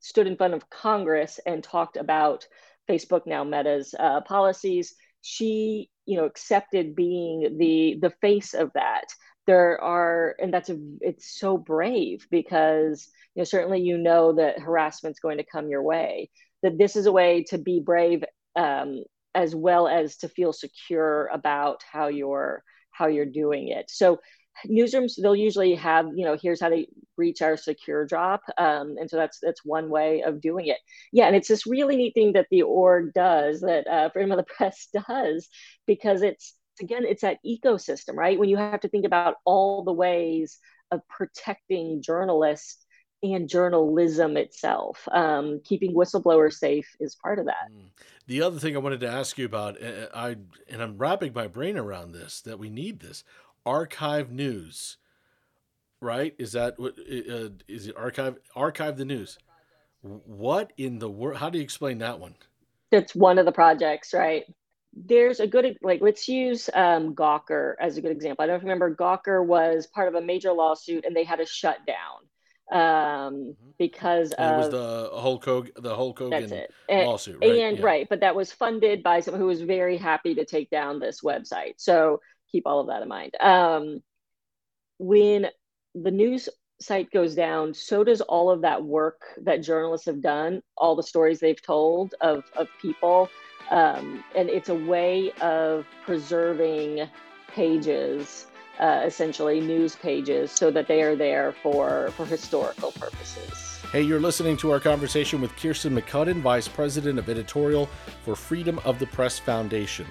stood 0.00 0.26
in 0.26 0.36
front 0.36 0.54
of 0.54 0.68
Congress 0.70 1.38
and 1.46 1.62
talked 1.62 1.96
about 1.96 2.46
Facebook 2.88 3.26
now 3.26 3.44
Meta's 3.44 3.94
uh, 3.98 4.20
policies. 4.22 4.94
She 5.22 5.90
you 6.10 6.16
know 6.16 6.24
accepted 6.24 6.96
being 6.96 7.56
the 7.58 7.96
the 8.02 8.12
face 8.20 8.52
of 8.52 8.72
that. 8.74 9.04
There 9.46 9.80
are 9.80 10.34
and 10.40 10.52
that's 10.52 10.68
a 10.68 10.76
it's 11.00 11.38
so 11.38 11.56
brave 11.56 12.26
because 12.30 13.08
you 13.34 13.40
know 13.40 13.44
certainly 13.44 13.80
you 13.80 13.96
know 13.96 14.34
that 14.34 14.58
harassment's 14.60 15.20
going 15.20 15.38
to 15.38 15.44
come 15.44 15.68
your 15.68 15.82
way 15.82 16.30
that 16.62 16.78
this 16.78 16.96
is 16.96 17.06
a 17.06 17.12
way 17.12 17.44
to 17.44 17.58
be 17.58 17.80
brave 17.80 18.24
um, 18.56 19.04
as 19.34 19.54
well 19.54 19.86
as 19.88 20.16
to 20.18 20.28
feel 20.28 20.52
secure 20.52 21.30
about 21.32 21.82
how 21.90 22.08
you're 22.08 22.62
how 22.90 23.06
you're 23.06 23.24
doing 23.24 23.68
it. 23.68 23.88
So 23.88 24.18
newsrooms 24.66 25.12
they'll 25.20 25.36
usually 25.36 25.74
have 25.74 26.06
you 26.14 26.24
know 26.24 26.36
here's 26.40 26.60
how 26.60 26.68
to 26.68 26.84
reach 27.16 27.42
our 27.42 27.56
secure 27.56 28.06
drop 28.06 28.42
um, 28.58 28.96
and 28.98 29.08
so 29.08 29.16
that's 29.16 29.38
that's 29.40 29.64
one 29.64 29.88
way 29.88 30.22
of 30.22 30.40
doing 30.40 30.66
it 30.66 30.78
yeah 31.12 31.26
and 31.26 31.36
it's 31.36 31.48
this 31.48 31.66
really 31.66 31.96
neat 31.96 32.14
thing 32.14 32.32
that 32.32 32.46
the 32.50 32.62
org 32.62 33.12
does 33.12 33.60
that 33.60 33.86
uh, 33.86 34.08
freedom 34.10 34.32
of 34.32 34.38
the 34.38 34.54
press 34.56 34.88
does 35.06 35.48
because 35.86 36.22
it's 36.22 36.54
again 36.80 37.04
it's 37.04 37.22
that 37.22 37.38
ecosystem 37.46 38.14
right 38.14 38.38
when 38.38 38.48
you 38.48 38.56
have 38.56 38.80
to 38.80 38.88
think 38.88 39.04
about 39.04 39.36
all 39.44 39.84
the 39.84 39.92
ways 39.92 40.58
of 40.90 41.00
protecting 41.08 42.02
journalists 42.02 42.84
and 43.22 43.48
journalism 43.48 44.36
itself. 44.36 45.06
Um, 45.12 45.60
keeping 45.64 45.94
whistleblowers 45.94 46.54
safe 46.54 46.88
is 47.00 47.16
part 47.16 47.38
of 47.38 47.46
that. 47.46 47.70
Mm. 47.70 47.90
The 48.26 48.42
other 48.42 48.58
thing 48.58 48.76
I 48.76 48.80
wanted 48.80 49.00
to 49.00 49.10
ask 49.10 49.36
you 49.38 49.44
about, 49.44 49.76
I 49.82 50.36
and 50.68 50.82
I'm 50.82 50.96
wrapping 50.96 51.32
my 51.34 51.46
brain 51.46 51.76
around 51.76 52.12
this, 52.12 52.40
that 52.42 52.58
we 52.58 52.70
need 52.70 53.00
this 53.00 53.24
archive 53.66 54.30
news, 54.30 54.96
right? 56.00 56.34
Is 56.38 56.52
that 56.52 56.78
what 56.78 56.98
uh, 56.98 57.50
is 57.68 57.86
it? 57.86 57.96
Archive 57.96 58.36
archive 58.54 58.96
the 58.96 59.04
news. 59.04 59.38
What 60.02 60.72
in 60.76 60.98
the 60.98 61.10
world? 61.10 61.38
How 61.38 61.50
do 61.50 61.58
you 61.58 61.64
explain 61.64 61.98
that 61.98 62.18
one? 62.18 62.34
That's 62.90 63.14
one 63.14 63.38
of 63.38 63.46
the 63.46 63.52
projects, 63.52 64.14
right? 64.14 64.44
There's 64.92 65.40
a 65.40 65.46
good 65.46 65.78
like 65.82 66.00
let's 66.00 66.26
use 66.28 66.68
um, 66.74 67.14
Gawker 67.14 67.74
as 67.80 67.96
a 67.96 68.02
good 68.02 68.12
example. 68.12 68.42
I 68.42 68.46
don't 68.46 68.62
remember 68.62 68.94
Gawker 68.94 69.44
was 69.44 69.86
part 69.86 70.08
of 70.08 70.14
a 70.14 70.20
major 70.20 70.52
lawsuit 70.52 71.04
and 71.04 71.14
they 71.14 71.24
had 71.24 71.40
a 71.40 71.46
shutdown 71.46 72.26
um, 72.70 72.78
mm-hmm. 72.78 73.52
because 73.78 74.32
and 74.32 74.46
of, 74.46 74.54
it 74.54 74.58
was 74.58 74.70
the 74.70 75.10
Hulk 75.20 75.44
Hogan, 75.44 75.72
the 75.76 75.94
Hulk 75.94 76.18
Hogan 76.18 76.64
and, 76.88 77.06
lawsuit, 77.06 77.38
right? 77.40 77.50
And 77.50 77.78
yeah. 77.78 77.84
right, 77.84 78.06
but 78.08 78.20
that 78.20 78.34
was 78.34 78.52
funded 78.52 79.02
by 79.02 79.20
someone 79.20 79.40
who 79.40 79.48
was 79.48 79.62
very 79.62 79.96
happy 79.96 80.34
to 80.36 80.44
take 80.44 80.70
down 80.70 81.00
this 81.00 81.20
website. 81.20 81.74
So 81.76 82.20
keep 82.50 82.66
all 82.66 82.80
of 82.80 82.88
that 82.88 83.02
in 83.02 83.08
mind. 83.08 83.34
Um, 83.40 84.02
when 84.98 85.46
the 85.94 86.10
news 86.10 86.48
site 86.80 87.10
goes 87.10 87.34
down, 87.34 87.74
so 87.74 88.02
does 88.04 88.20
all 88.20 88.50
of 88.50 88.62
that 88.62 88.82
work 88.82 89.22
that 89.42 89.58
journalists 89.62 90.06
have 90.06 90.20
done, 90.20 90.62
all 90.76 90.96
the 90.96 91.02
stories 91.02 91.40
they've 91.40 91.60
told 91.60 92.14
of, 92.20 92.44
of 92.56 92.68
people. 92.80 93.28
Um, 93.70 94.24
and 94.34 94.48
it's 94.48 94.68
a 94.68 94.74
way 94.74 95.30
of 95.40 95.86
preserving 96.04 97.08
pages, 97.48 98.46
uh, 98.78 99.02
essentially 99.04 99.60
news 99.60 99.94
pages, 99.96 100.50
so 100.50 100.70
that 100.70 100.88
they 100.88 101.02
are 101.02 101.16
there 101.16 101.54
for, 101.62 102.10
for 102.16 102.26
historical 102.26 102.92
purposes. 102.92 103.80
Hey, 103.92 104.02
you're 104.02 104.20
listening 104.20 104.56
to 104.58 104.70
our 104.70 104.80
conversation 104.80 105.40
with 105.40 105.50
Kirstin 105.56 105.98
McCudden, 105.98 106.40
Vice 106.40 106.68
President 106.68 107.18
of 107.18 107.28
Editorial 107.28 107.88
for 108.24 108.36
Freedom 108.36 108.78
of 108.84 108.98
the 108.98 109.06
Press 109.06 109.38
Foundation. 109.38 110.06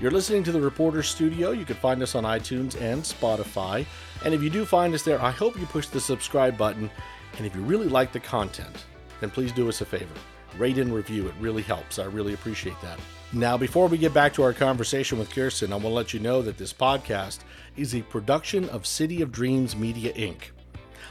You're 0.00 0.12
listening 0.12 0.44
to 0.44 0.52
the 0.52 0.60
Reporter 0.60 1.02
Studio. 1.02 1.50
You 1.50 1.64
can 1.64 1.74
find 1.74 2.00
us 2.04 2.14
on 2.14 2.22
iTunes 2.22 2.80
and 2.80 3.02
Spotify. 3.02 3.84
And 4.24 4.32
if 4.32 4.40
you 4.44 4.48
do 4.48 4.64
find 4.64 4.94
us 4.94 5.02
there, 5.02 5.20
I 5.20 5.32
hope 5.32 5.58
you 5.58 5.66
push 5.66 5.88
the 5.88 6.00
subscribe 6.00 6.56
button. 6.56 6.88
And 7.36 7.44
if 7.44 7.52
you 7.56 7.62
really 7.62 7.88
like 7.88 8.12
the 8.12 8.20
content, 8.20 8.86
then 9.18 9.30
please 9.30 9.50
do 9.50 9.68
us 9.68 9.80
a 9.80 9.84
favor 9.84 10.14
rate 10.56 10.78
and 10.78 10.94
review. 10.94 11.26
It 11.26 11.34
really 11.40 11.62
helps. 11.62 11.98
I 11.98 12.04
really 12.04 12.32
appreciate 12.32 12.80
that. 12.80 13.00
Now, 13.32 13.56
before 13.56 13.88
we 13.88 13.98
get 13.98 14.14
back 14.14 14.32
to 14.34 14.42
our 14.44 14.52
conversation 14.52 15.18
with 15.18 15.30
Kirstin, 15.30 15.72
I 15.72 15.74
want 15.74 15.82
to 15.82 15.88
let 15.88 16.14
you 16.14 16.20
know 16.20 16.42
that 16.42 16.58
this 16.58 16.72
podcast 16.72 17.40
is 17.76 17.94
a 17.94 18.02
production 18.02 18.68
of 18.68 18.86
City 18.86 19.20
of 19.20 19.32
Dreams 19.32 19.74
Media 19.74 20.12
Inc. 20.14 20.42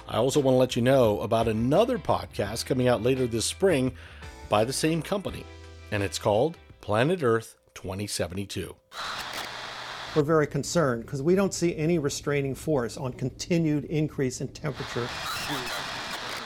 I 0.07 0.15
also 0.15 0.39
want 0.39 0.55
to 0.55 0.59
let 0.59 0.77
you 0.77 0.81
know 0.81 1.19
about 1.19 1.49
another 1.49 1.97
podcast 1.97 2.65
coming 2.65 2.87
out 2.87 3.03
later 3.03 3.27
this 3.27 3.45
spring 3.45 3.93
by 4.47 4.63
the 4.63 4.73
same 4.73 5.01
company, 5.01 5.45
and 5.91 6.01
it's 6.01 6.17
called 6.17 6.57
Planet 6.81 7.21
Earth 7.21 7.56
2072. 7.77 8.75
We're 10.15 10.23
very 10.23 10.47
concerned 10.47 11.05
because 11.05 11.21
we 11.21 11.35
don't 11.35 11.53
see 11.53 11.77
any 11.77 11.99
restraining 11.99 12.55
force 12.55 12.97
on 12.97 13.13
continued 13.13 13.85
increase 13.85 14.41
in 14.41 14.47
temperature. 14.47 15.07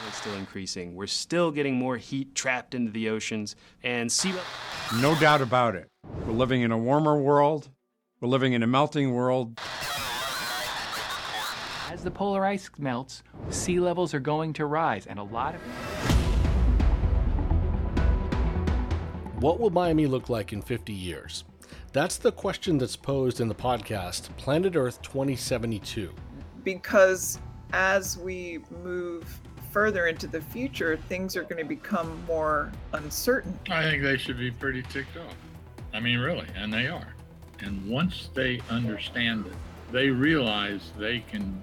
It's 0.08 0.18
still 0.18 0.36
increasing. 0.36 0.94
We're 0.94 1.08
still 1.08 1.50
getting 1.50 1.76
more 1.76 1.96
heat 1.96 2.36
trapped 2.36 2.76
into 2.76 2.92
the 2.92 3.08
oceans 3.08 3.56
and 3.82 4.12
sea 4.12 4.34
level. 4.34 4.44
No 5.00 5.18
doubt 5.22 5.40
about 5.40 5.76
it. 5.76 5.88
We're 6.26 6.34
living 6.34 6.64
in 6.64 6.74
a 6.74 6.78
warmer 6.78 7.18
world. 7.18 7.70
We're 8.20 8.28
living 8.28 8.52
in 8.52 8.62
a 8.62 8.68
melting 8.68 9.14
world. 9.14 9.58
As 11.90 12.04
the 12.04 12.12
polar 12.12 12.46
ice 12.46 12.70
melts, 12.78 13.24
sea 13.52 13.80
levels 13.80 14.14
are 14.14 14.20
going 14.20 14.52
to 14.54 14.66
rise, 14.66 15.08
and 15.08 15.18
a 15.18 15.24
lot 15.24 15.56
of. 15.56 15.62
What 19.42 19.60
will 19.60 19.72
Miami 19.72 20.06
look 20.06 20.30
like 20.30 20.54
in 20.54 20.62
50 20.62 20.94
years? 20.94 21.46
That's 21.94 22.18
the 22.18 22.32
question 22.32 22.78
that's 22.78 22.96
posed 22.96 23.42
in 23.42 23.48
the 23.48 23.56
podcast 23.56 24.30
Planet 24.38 24.76
Earth 24.76 25.02
2072. 25.02 26.14
Because 26.64 27.40
as 27.74 28.20
we 28.20 28.60
move 28.84 29.42
further 29.72 30.06
into 30.06 30.28
the 30.28 30.42
future, 30.42 30.96
things 30.96 31.36
are 31.36 31.42
going 31.42 31.58
to 31.58 31.68
become 31.68 32.24
more 32.28 32.72
uncertain. 32.94 33.60
I 33.72 33.82
think 33.82 34.04
they 34.04 34.16
should 34.16 34.38
be 34.38 34.52
pretty 34.52 34.84
ticked 34.84 35.18
off. 35.18 35.36
I 35.92 36.00
mean, 36.00 36.20
really, 36.20 36.46
and 36.56 36.72
they 36.72 36.86
are. 36.86 37.16
And 37.62 37.84
once 37.90 38.30
they 38.36 38.62
understand 38.70 39.48
it, 39.48 39.54
they 39.92 40.12
realize 40.12 40.92
they 41.00 41.22
can 41.22 41.60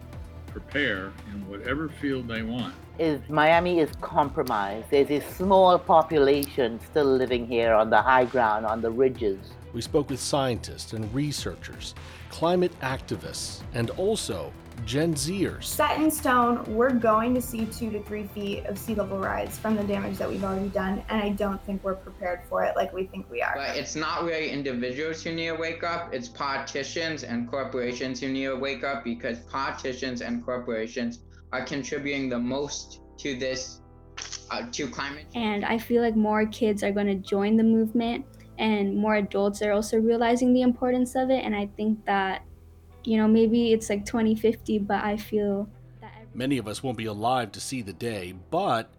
prepare 0.48 1.12
in 1.32 1.48
whatever 1.48 1.88
field 1.88 2.26
they 2.26 2.42
want 2.42 2.74
is 2.98 3.20
Miami 3.28 3.80
is 3.80 3.90
compromised. 4.00 4.90
There's 4.90 5.10
a 5.10 5.20
small 5.32 5.78
population 5.78 6.80
still 6.90 7.04
living 7.04 7.46
here 7.46 7.72
on 7.72 7.90
the 7.90 8.02
high 8.02 8.24
ground, 8.24 8.66
on 8.66 8.80
the 8.80 8.90
ridges. 8.90 9.38
We 9.72 9.80
spoke 9.82 10.10
with 10.10 10.20
scientists 10.20 10.92
and 10.92 11.12
researchers, 11.14 11.94
climate 12.30 12.72
activists, 12.80 13.62
and 13.74 13.90
also 13.90 14.52
Gen 14.84 15.14
Zers. 15.14 15.64
Set 15.64 16.00
in 16.00 16.10
stone, 16.10 16.64
we're 16.74 16.92
going 16.92 17.34
to 17.34 17.42
see 17.42 17.66
two 17.66 17.90
to 17.90 18.02
three 18.04 18.26
feet 18.28 18.64
of 18.66 18.78
sea 18.78 18.94
level 18.94 19.18
rise 19.18 19.58
from 19.58 19.76
the 19.76 19.84
damage 19.84 20.16
that 20.18 20.28
we've 20.28 20.44
already 20.44 20.68
done, 20.68 21.02
and 21.08 21.22
I 21.22 21.30
don't 21.30 21.62
think 21.64 21.84
we're 21.84 21.96
prepared 21.96 22.40
for 22.48 22.64
it 22.64 22.76
like 22.76 22.92
we 22.92 23.04
think 23.04 23.30
we 23.30 23.42
are. 23.42 23.54
But 23.56 23.76
it's 23.76 23.96
not 23.96 24.24
really 24.24 24.50
individuals 24.50 25.22
who 25.22 25.32
need 25.32 25.48
to 25.48 25.56
wake 25.56 25.82
up, 25.82 26.14
it's 26.14 26.28
politicians 26.28 27.24
and 27.24 27.48
corporations 27.48 28.20
who 28.20 28.28
need 28.28 28.46
to 28.46 28.56
wake 28.56 28.84
up 28.84 29.04
because 29.04 29.40
politicians 29.40 30.22
and 30.22 30.44
corporations 30.44 31.20
are 31.52 31.64
contributing 31.64 32.28
the 32.28 32.38
most 32.38 33.00
to 33.18 33.36
this 33.36 33.80
uh, 34.50 34.66
to 34.72 34.88
climate 34.88 35.26
change. 35.32 35.36
And 35.36 35.64
I 35.64 35.78
feel 35.78 36.02
like 36.02 36.16
more 36.16 36.46
kids 36.46 36.82
are 36.82 36.92
going 36.92 37.06
to 37.06 37.14
join 37.14 37.56
the 37.56 37.64
movement 37.64 38.24
and 38.58 38.96
more 38.96 39.16
adults 39.16 39.62
are 39.62 39.72
also 39.72 39.98
realizing 39.98 40.52
the 40.52 40.62
importance 40.62 41.14
of 41.14 41.30
it. 41.30 41.44
And 41.44 41.54
I 41.54 41.66
think 41.76 42.04
that, 42.06 42.44
you 43.04 43.16
know, 43.16 43.28
maybe 43.28 43.72
it's 43.72 43.88
like 43.88 44.04
2050, 44.04 44.80
but 44.80 45.02
I 45.04 45.16
feel 45.16 45.68
that. 46.00 46.26
Many 46.34 46.58
of 46.58 46.66
us 46.66 46.82
won't 46.82 46.98
be 46.98 47.06
alive 47.06 47.52
to 47.52 47.60
see 47.60 47.82
the 47.82 47.92
day, 47.92 48.34
but 48.50 48.90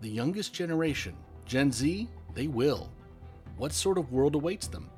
the 0.00 0.08
youngest 0.08 0.52
generation, 0.52 1.14
Gen 1.44 1.70
Z, 1.70 2.08
they 2.34 2.48
will. 2.48 2.90
What 3.56 3.72
sort 3.72 3.96
of 3.96 4.12
world 4.12 4.34
awaits 4.34 4.66
them? 4.66 4.90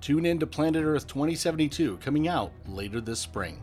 Tune 0.00 0.26
in 0.26 0.38
to 0.38 0.46
Planet 0.46 0.84
Earth 0.84 1.06
2072, 1.06 1.96
coming 1.98 2.28
out 2.28 2.52
later 2.66 3.00
this 3.00 3.20
spring. 3.20 3.62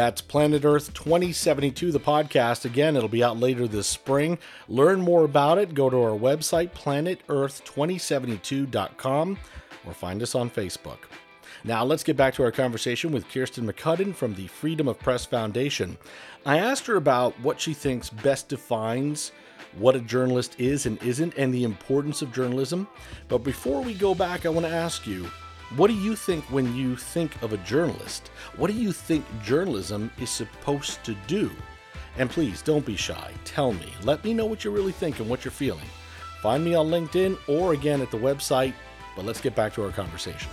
That's 0.00 0.22
Planet 0.22 0.64
Earth 0.64 0.94
2072, 0.94 1.92
the 1.92 2.00
podcast. 2.00 2.64
Again, 2.64 2.96
it'll 2.96 3.06
be 3.06 3.22
out 3.22 3.38
later 3.38 3.68
this 3.68 3.86
spring. 3.86 4.38
Learn 4.66 5.02
more 5.02 5.26
about 5.26 5.58
it. 5.58 5.74
Go 5.74 5.90
to 5.90 5.96
our 5.98 6.18
website, 6.18 6.72
planetearth2072.com, 6.72 9.38
or 9.84 9.92
find 9.92 10.22
us 10.22 10.34
on 10.34 10.48
Facebook. 10.48 11.00
Now, 11.64 11.84
let's 11.84 12.02
get 12.02 12.16
back 12.16 12.32
to 12.36 12.42
our 12.42 12.50
conversation 12.50 13.12
with 13.12 13.28
Kirstin 13.28 13.70
McCudden 13.70 14.14
from 14.14 14.34
the 14.34 14.46
Freedom 14.46 14.88
of 14.88 14.98
Press 14.98 15.26
Foundation. 15.26 15.98
I 16.46 16.56
asked 16.56 16.86
her 16.86 16.96
about 16.96 17.38
what 17.40 17.60
she 17.60 17.74
thinks 17.74 18.08
best 18.08 18.48
defines 18.48 19.32
what 19.76 19.96
a 19.96 20.00
journalist 20.00 20.56
is 20.58 20.86
and 20.86 20.96
isn't, 21.02 21.34
and 21.36 21.52
the 21.52 21.64
importance 21.64 22.22
of 22.22 22.32
journalism. 22.32 22.88
But 23.28 23.44
before 23.44 23.82
we 23.82 23.92
go 23.92 24.14
back, 24.14 24.46
I 24.46 24.48
want 24.48 24.64
to 24.64 24.72
ask 24.72 25.06
you 25.06 25.30
what 25.76 25.86
do 25.86 25.94
you 25.94 26.16
think 26.16 26.44
when 26.50 26.74
you 26.74 26.96
think 26.96 27.40
of 27.42 27.52
a 27.52 27.56
journalist? 27.58 28.32
What 28.56 28.66
do 28.66 28.72
you 28.72 28.90
think 28.90 29.24
journalism 29.44 30.10
is 30.18 30.28
supposed 30.28 31.04
to 31.04 31.14
do? 31.28 31.48
And 32.18 32.28
please 32.28 32.60
don't 32.60 32.84
be 32.84 32.96
shy. 32.96 33.32
Tell 33.44 33.72
me. 33.72 33.94
Let 34.02 34.24
me 34.24 34.34
know 34.34 34.46
what 34.46 34.64
you're 34.64 34.72
really 34.72 34.90
think 34.90 35.20
and 35.20 35.28
what 35.28 35.44
you're 35.44 35.52
feeling. 35.52 35.86
Find 36.42 36.64
me 36.64 36.74
on 36.74 36.88
LinkedIn 36.88 37.38
or 37.46 37.72
again 37.72 38.00
at 38.00 38.10
the 38.10 38.16
website. 38.18 38.74
But 39.14 39.24
let's 39.24 39.40
get 39.40 39.54
back 39.54 39.72
to 39.74 39.84
our 39.84 39.92
conversation. 39.92 40.50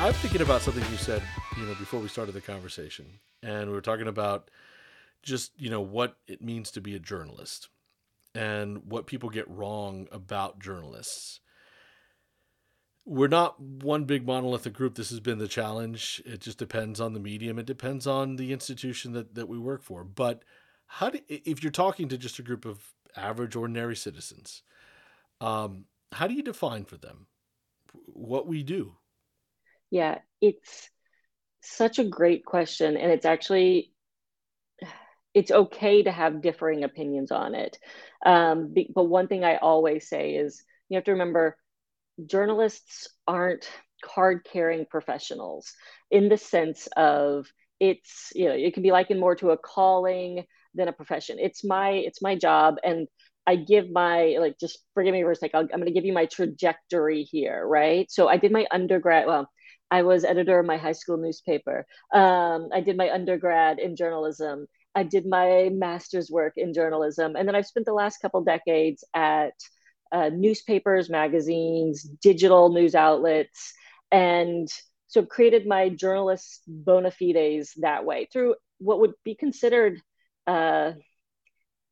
I'm 0.00 0.14
thinking 0.14 0.40
about 0.42 0.62
something 0.62 0.82
you 0.90 0.96
said, 0.96 1.22
you 1.56 1.66
know, 1.66 1.74
before 1.74 2.00
we 2.00 2.08
started 2.08 2.32
the 2.32 2.40
conversation, 2.40 3.06
and 3.44 3.68
we 3.68 3.74
were 3.74 3.80
talking 3.80 4.08
about 4.08 4.50
just, 5.22 5.52
you 5.56 5.70
know, 5.70 5.82
what 5.82 6.16
it 6.26 6.42
means 6.42 6.72
to 6.72 6.80
be 6.80 6.96
a 6.96 6.98
journalist 6.98 7.68
and 8.34 8.82
what 8.84 9.06
people 9.06 9.28
get 9.28 9.48
wrong 9.48 10.06
about 10.12 10.60
journalists. 10.60 11.40
We're 13.06 13.28
not 13.28 13.60
one 13.60 14.04
big 14.04 14.26
monolithic 14.26 14.72
group. 14.72 14.94
This 14.94 15.10
has 15.10 15.20
been 15.20 15.38
the 15.38 15.48
challenge. 15.48 16.22
It 16.24 16.40
just 16.40 16.58
depends 16.58 17.00
on 17.00 17.12
the 17.12 17.20
medium. 17.20 17.58
It 17.58 17.66
depends 17.66 18.06
on 18.06 18.36
the 18.36 18.52
institution 18.52 19.12
that, 19.12 19.34
that 19.34 19.48
we 19.48 19.58
work 19.58 19.82
for. 19.82 20.04
But 20.04 20.44
how 20.86 21.10
do 21.10 21.18
if 21.28 21.62
you're 21.62 21.72
talking 21.72 22.08
to 22.08 22.18
just 22.18 22.38
a 22.38 22.42
group 22.42 22.64
of 22.64 22.78
average, 23.16 23.56
ordinary 23.56 23.96
citizens, 23.96 24.62
um, 25.40 25.86
how 26.12 26.26
do 26.26 26.34
you 26.34 26.42
define 26.42 26.84
for 26.84 26.96
them 26.96 27.26
what 28.06 28.46
we 28.46 28.62
do? 28.62 28.94
Yeah, 29.90 30.18
it's 30.40 30.90
such 31.62 31.98
a 31.98 32.04
great 32.04 32.44
question, 32.44 32.96
and 32.96 33.10
it's 33.10 33.26
actually 33.26 33.89
it's 35.34 35.50
okay 35.50 36.02
to 36.02 36.10
have 36.10 36.42
differing 36.42 36.84
opinions 36.84 37.30
on 37.30 37.54
it. 37.54 37.78
Um, 38.24 38.74
but 38.94 39.04
one 39.04 39.28
thing 39.28 39.44
I 39.44 39.56
always 39.56 40.08
say 40.08 40.34
is 40.34 40.62
you 40.88 40.96
have 40.96 41.04
to 41.04 41.12
remember 41.12 41.56
journalists 42.26 43.08
aren't 43.26 43.68
card 44.04 44.46
carrying 44.50 44.86
professionals 44.86 45.72
in 46.10 46.28
the 46.28 46.36
sense 46.36 46.88
of 46.96 47.46
it's 47.78 48.32
you 48.34 48.46
know 48.46 48.54
it 48.54 48.74
can 48.74 48.82
be 48.82 48.92
likened 48.92 49.20
more 49.20 49.34
to 49.36 49.50
a 49.50 49.58
calling 49.58 50.44
than 50.74 50.88
a 50.88 50.92
profession. 50.92 51.38
It's 51.38 51.64
my 51.64 51.90
it's 51.90 52.22
my 52.22 52.36
job 52.36 52.76
and 52.84 53.08
i 53.46 53.56
give 53.56 53.90
my 53.90 54.36
like 54.38 54.58
just 54.60 54.78
forgive 54.94 55.12
me 55.14 55.22
for 55.22 55.32
a 55.32 55.36
sec 55.36 55.52
i 55.54 55.60
am 55.60 55.66
going 55.66 55.86
to 55.86 55.92
give 55.92 56.04
you 56.04 56.12
my 56.12 56.26
trajectory 56.26 57.22
here 57.22 57.66
right? 57.66 58.10
So 58.10 58.28
i 58.28 58.36
did 58.36 58.52
my 58.52 58.66
undergrad 58.70 59.26
well 59.26 59.50
i 59.90 60.02
was 60.02 60.24
editor 60.24 60.58
of 60.60 60.66
my 60.66 60.76
high 60.76 60.92
school 60.92 61.16
newspaper. 61.16 61.86
Um, 62.14 62.68
i 62.72 62.80
did 62.80 62.96
my 62.96 63.10
undergrad 63.10 63.78
in 63.78 63.96
journalism 63.96 64.66
I 64.94 65.04
did 65.04 65.26
my 65.26 65.70
master's 65.72 66.30
work 66.30 66.54
in 66.56 66.74
journalism. 66.74 67.36
And 67.36 67.46
then 67.46 67.54
I've 67.54 67.66
spent 67.66 67.86
the 67.86 67.92
last 67.92 68.18
couple 68.18 68.42
decades 68.42 69.04
at 69.14 69.54
uh, 70.12 70.30
newspapers, 70.32 71.08
magazines, 71.08 72.02
digital 72.02 72.70
news 72.70 72.94
outlets, 72.94 73.72
and 74.10 74.68
so 75.06 75.20
I've 75.20 75.28
created 75.28 75.66
my 75.66 75.88
journalist 75.88 76.62
bona 76.68 77.10
fides 77.10 77.74
that 77.78 78.04
way 78.04 78.28
through 78.32 78.54
what 78.78 79.00
would 79.00 79.12
be 79.24 79.34
considered 79.34 80.00
uh, 80.46 80.92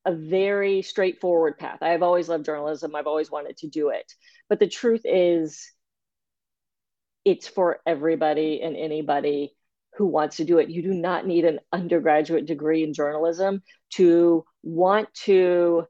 a 0.05 0.13
very 0.13 0.83
straightforward 0.83 1.59
path. 1.59 1.83
I've 1.83 2.05
always 2.05 2.29
loved 2.29 2.45
journalism, 2.45 2.95
I've 2.95 3.09
always 3.09 3.31
wanted 3.31 3.57
to 3.59 3.69
do 3.69 3.91
it. 3.91 4.13
But 4.49 4.61
the 4.61 4.69
truth 4.69 5.03
is, 5.05 5.71
it's 7.25 7.49
for 7.49 7.81
everybody 7.87 8.63
and 8.63 8.77
anybody 8.77 9.53
who 9.99 10.07
wants 10.07 10.37
to 10.37 10.45
do 10.45 10.59
it. 10.59 10.71
You 10.71 10.83
do 10.83 10.95
not 10.95 11.27
need 11.27 11.45
an 11.45 11.59
undergraduate 11.73 12.47
degree 12.47 12.85
in 12.85 12.95
journalism 12.95 13.63
to 13.95 14.45
want 14.63 15.13
to 15.25 15.87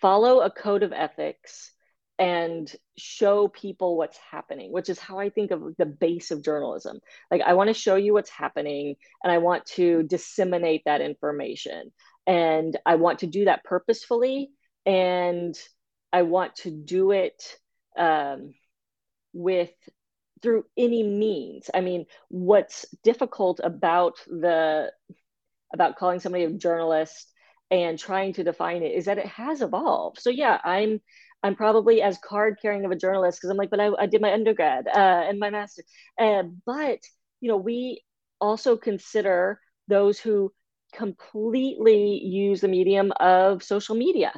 follow 0.00 0.40
a 0.40 0.50
code 0.50 0.84
of 0.84 0.92
ethics 0.92 1.72
and 2.16 2.72
show 2.96 3.48
people 3.48 3.96
what's 3.96 4.18
happening, 4.30 4.72
which 4.72 4.88
is 4.88 4.98
how 4.98 5.18
I 5.18 5.30
think 5.30 5.50
of 5.50 5.76
the 5.78 5.86
base 5.86 6.30
of 6.30 6.44
journalism. 6.44 7.00
Like, 7.30 7.42
I 7.42 7.54
want 7.54 7.68
to 7.68 7.74
show 7.74 7.96
you 7.96 8.12
what's 8.12 8.30
happening 8.30 8.94
and 9.22 9.32
I 9.32 9.38
want 9.38 9.66
to 9.66 10.04
disseminate 10.04 10.82
that 10.84 11.00
information. 11.00 11.92
And 12.26 12.76
I 12.86 12.96
want 12.96 13.20
to 13.20 13.26
do 13.26 13.46
that 13.46 13.64
purposefully. 13.64 14.50
And 14.86 15.58
I 16.12 16.22
want 16.22 16.56
to 16.56 16.70
do 16.70 17.10
it 17.10 17.42
um, 17.96 18.54
with 19.32 19.70
through 20.42 20.64
any 20.76 21.02
means. 21.02 21.70
I 21.74 21.80
mean, 21.80 22.06
what's 22.28 22.86
difficult 23.02 23.60
about 23.62 24.14
the 24.26 24.92
about 25.72 25.96
calling 25.96 26.20
somebody 26.20 26.44
a 26.44 26.50
journalist 26.50 27.32
and 27.70 27.98
trying 27.98 28.32
to 28.34 28.44
define 28.44 28.82
it 28.82 28.92
is 28.92 29.04
that 29.04 29.18
it 29.18 29.26
has 29.26 29.60
evolved. 29.60 30.20
So 30.20 30.30
yeah, 30.30 30.58
I'm 30.64 31.00
I'm 31.42 31.54
probably 31.54 32.02
as 32.02 32.18
card 32.18 32.58
carrying 32.60 32.84
of 32.84 32.90
a 32.90 32.96
journalist 32.96 33.38
because 33.38 33.50
I'm 33.50 33.56
like, 33.56 33.70
but 33.70 33.80
I, 33.80 33.90
I 33.98 34.06
did 34.06 34.20
my 34.20 34.32
undergrad 34.32 34.88
uh, 34.88 35.24
and 35.28 35.38
my 35.38 35.50
master. 35.50 35.82
Uh, 36.18 36.44
but 36.66 37.00
you 37.40 37.48
know, 37.48 37.56
we 37.56 38.02
also 38.40 38.76
consider 38.76 39.60
those 39.86 40.18
who 40.18 40.52
completely 40.92 42.20
use 42.24 42.60
the 42.60 42.68
medium 42.68 43.12
of 43.20 43.62
social 43.62 43.94
media. 43.94 44.32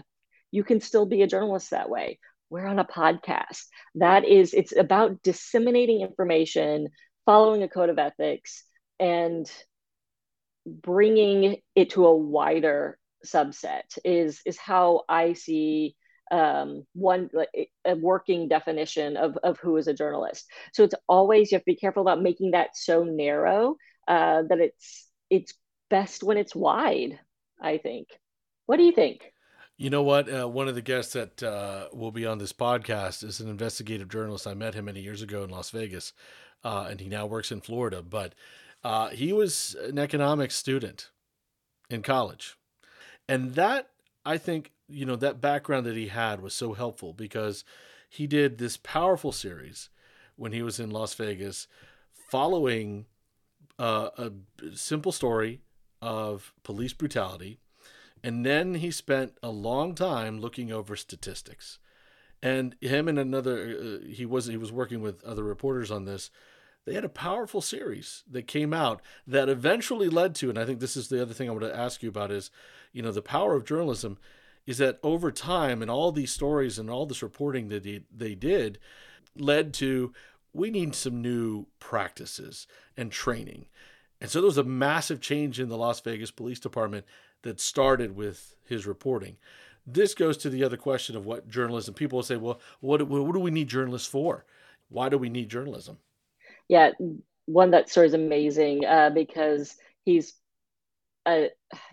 You 0.51 0.65
can 0.65 0.81
still 0.81 1.07
be 1.07 1.23
a 1.23 1.27
journalist 1.27 1.71
that 1.71 1.89
way 1.89 2.19
we're 2.51 2.67
on 2.67 2.79
a 2.79 2.85
podcast. 2.85 3.65
That 3.95 4.25
is, 4.27 4.53
it's 4.53 4.77
about 4.77 5.23
disseminating 5.23 6.03
information, 6.03 6.89
following 7.25 7.63
a 7.63 7.69
code 7.69 7.91
of 7.91 7.99
ethics, 7.99 8.65
and 8.99 9.51
bringing 10.67 11.57
it 11.75 11.91
to 11.91 12.07
a 12.07 12.17
wider 12.17 12.99
subset 13.25 13.99
is 14.05 14.41
is 14.47 14.57
how 14.59 15.03
I 15.09 15.35
see 15.35 15.95
um, 16.31 16.85
one 16.95 17.31
a 17.85 17.95
working 17.97 18.49
definition 18.49 19.17
of 19.17 19.37
of 19.43 19.59
who 19.59 19.77
is 19.77 19.89
a 19.89 19.95
journalist. 19.95 20.47
So 20.73 20.85
it's 20.85 20.95
always 21.09 21.51
you 21.51 21.57
have 21.57 21.63
to 21.63 21.73
be 21.73 21.77
careful 21.77 22.03
about 22.03 22.23
making 22.23 22.53
that 22.53 22.77
so 22.77 23.05
narrow 23.05 23.77
uh, 24.09 24.43
that 24.49 24.61
it's 24.61 25.09
it's 25.29 25.55
best 25.89 26.23
when 26.23 26.37
it's 26.37 26.55
wide. 26.55 27.19
I 27.61 27.79
think. 27.79 28.09
What 28.67 28.79
do 28.79 28.85
you 28.85 28.93
think? 28.93 29.21
You 29.81 29.88
know 29.88 30.03
what? 30.03 30.31
Uh, 30.31 30.47
one 30.47 30.69
of 30.69 30.75
the 30.75 30.83
guests 30.83 31.14
that 31.14 31.43
uh, 31.43 31.87
will 31.90 32.11
be 32.11 32.27
on 32.27 32.37
this 32.37 32.53
podcast 32.53 33.25
is 33.25 33.40
an 33.40 33.49
investigative 33.49 34.11
journalist. 34.11 34.47
I 34.47 34.53
met 34.53 34.75
him 34.75 34.85
many 34.85 35.01
years 35.01 35.23
ago 35.23 35.43
in 35.43 35.49
Las 35.49 35.71
Vegas, 35.71 36.12
uh, 36.62 36.88
and 36.90 37.01
he 37.01 37.09
now 37.09 37.25
works 37.25 37.51
in 37.51 37.62
Florida. 37.62 38.03
But 38.03 38.35
uh, 38.85 39.09
he 39.09 39.33
was 39.33 39.75
an 39.83 39.99
economics 39.99 40.55
student 40.55 41.09
in 41.88 42.03
college, 42.03 42.59
and 43.27 43.55
that 43.55 43.88
I 44.23 44.37
think 44.37 44.73
you 44.87 45.07
know 45.07 45.16
that 45.16 45.40
background 45.40 45.87
that 45.87 45.97
he 45.97 46.09
had 46.09 46.43
was 46.43 46.53
so 46.53 46.75
helpful 46.75 47.14
because 47.14 47.64
he 48.07 48.27
did 48.27 48.59
this 48.59 48.77
powerful 48.77 49.33
series 49.33 49.88
when 50.37 50.53
he 50.53 50.61
was 50.61 50.79
in 50.79 50.90
Las 50.90 51.14
Vegas, 51.14 51.69
following 52.29 53.07
uh, 53.79 54.11
a 54.19 54.31
simple 54.75 55.11
story 55.11 55.62
of 56.03 56.53
police 56.64 56.93
brutality 56.93 57.61
and 58.22 58.44
then 58.44 58.74
he 58.74 58.90
spent 58.90 59.37
a 59.42 59.50
long 59.50 59.94
time 59.94 60.40
looking 60.40 60.70
over 60.70 60.96
statistics. 60.96 61.78
and 62.42 62.74
him 62.80 63.09
and 63.09 63.18
another 63.18 64.00
uh, 64.02 64.06
he 64.06 64.24
was 64.24 64.46
he 64.46 64.56
was 64.56 64.72
working 64.72 65.00
with 65.02 65.22
other 65.24 65.44
reporters 65.44 65.90
on 65.90 66.04
this 66.04 66.30
they 66.87 66.94
had 66.94 67.04
a 67.04 67.11
powerful 67.11 67.61
series 67.61 68.24
that 68.30 68.46
came 68.46 68.72
out 68.72 69.02
that 69.26 69.48
eventually 69.48 70.09
led 70.09 70.35
to 70.35 70.48
and 70.48 70.59
i 70.59 70.64
think 70.64 70.80
this 70.80 70.96
is 70.96 71.09
the 71.09 71.20
other 71.20 71.35
thing 71.35 71.48
i 71.48 71.52
want 71.52 71.64
to 71.64 71.76
ask 71.76 72.02
you 72.02 72.09
about 72.09 72.30
is 72.30 72.50
you 72.92 73.02
know 73.02 73.12
the 73.12 73.22
power 73.22 73.54
of 73.54 73.64
journalism 73.64 74.18
is 74.66 74.78
that 74.78 74.98
over 75.02 75.30
time 75.30 75.83
and 75.83 75.90
all 75.90 76.12
these 76.12 76.33
stories 76.33 76.78
and 76.78 76.88
all 76.90 77.06
this 77.06 77.22
reporting 77.22 77.68
that 77.68 77.83
they, 77.83 78.00
they 78.14 78.35
did 78.35 78.78
led 79.37 79.72
to 79.74 80.12
we 80.52 80.70
need 80.70 80.94
some 80.94 81.22
new 81.22 81.66
practices 81.78 82.66
and 82.96 83.12
training 83.12 83.66
and 84.20 84.30
so 84.30 84.40
there 84.40 84.46
was 84.46 84.59
a 84.59 84.64
massive 84.64 85.20
change 85.20 85.61
in 85.61 85.68
the 85.68 85.76
las 85.76 86.00
vegas 86.00 86.30
police 86.30 86.61
department 86.61 87.04
that 87.42 87.61
started 87.61 88.16
with 88.16 88.55
his 88.64 88.87
reporting 88.87 89.37
this 89.87 90.14
goes 90.14 90.37
to 90.38 90.50
the 90.50 90.64
other 90.64 90.76
question 90.76 91.16
of 91.16 91.26
what 91.26 91.48
journalism. 91.48 91.94
People 91.94 92.18
will 92.18 92.22
say, 92.22 92.37
well, 92.37 92.61
what, 92.81 93.03
what 93.07 93.33
do 93.33 93.40
we 93.40 93.50
need 93.50 93.68
journalists 93.68 94.09
for? 94.09 94.44
Why 94.88 95.09
do 95.09 95.18
we 95.18 95.29
need 95.29 95.48
journalism? 95.48 95.98
Yeah, 96.68 96.90
one 97.46 97.72
that 97.72 97.88
story 97.88 98.07
is 98.07 98.14
amazing 98.14 98.85
uh, 98.85 99.11
because 99.11 99.76
he's 100.05 100.35
uh, 101.26 101.44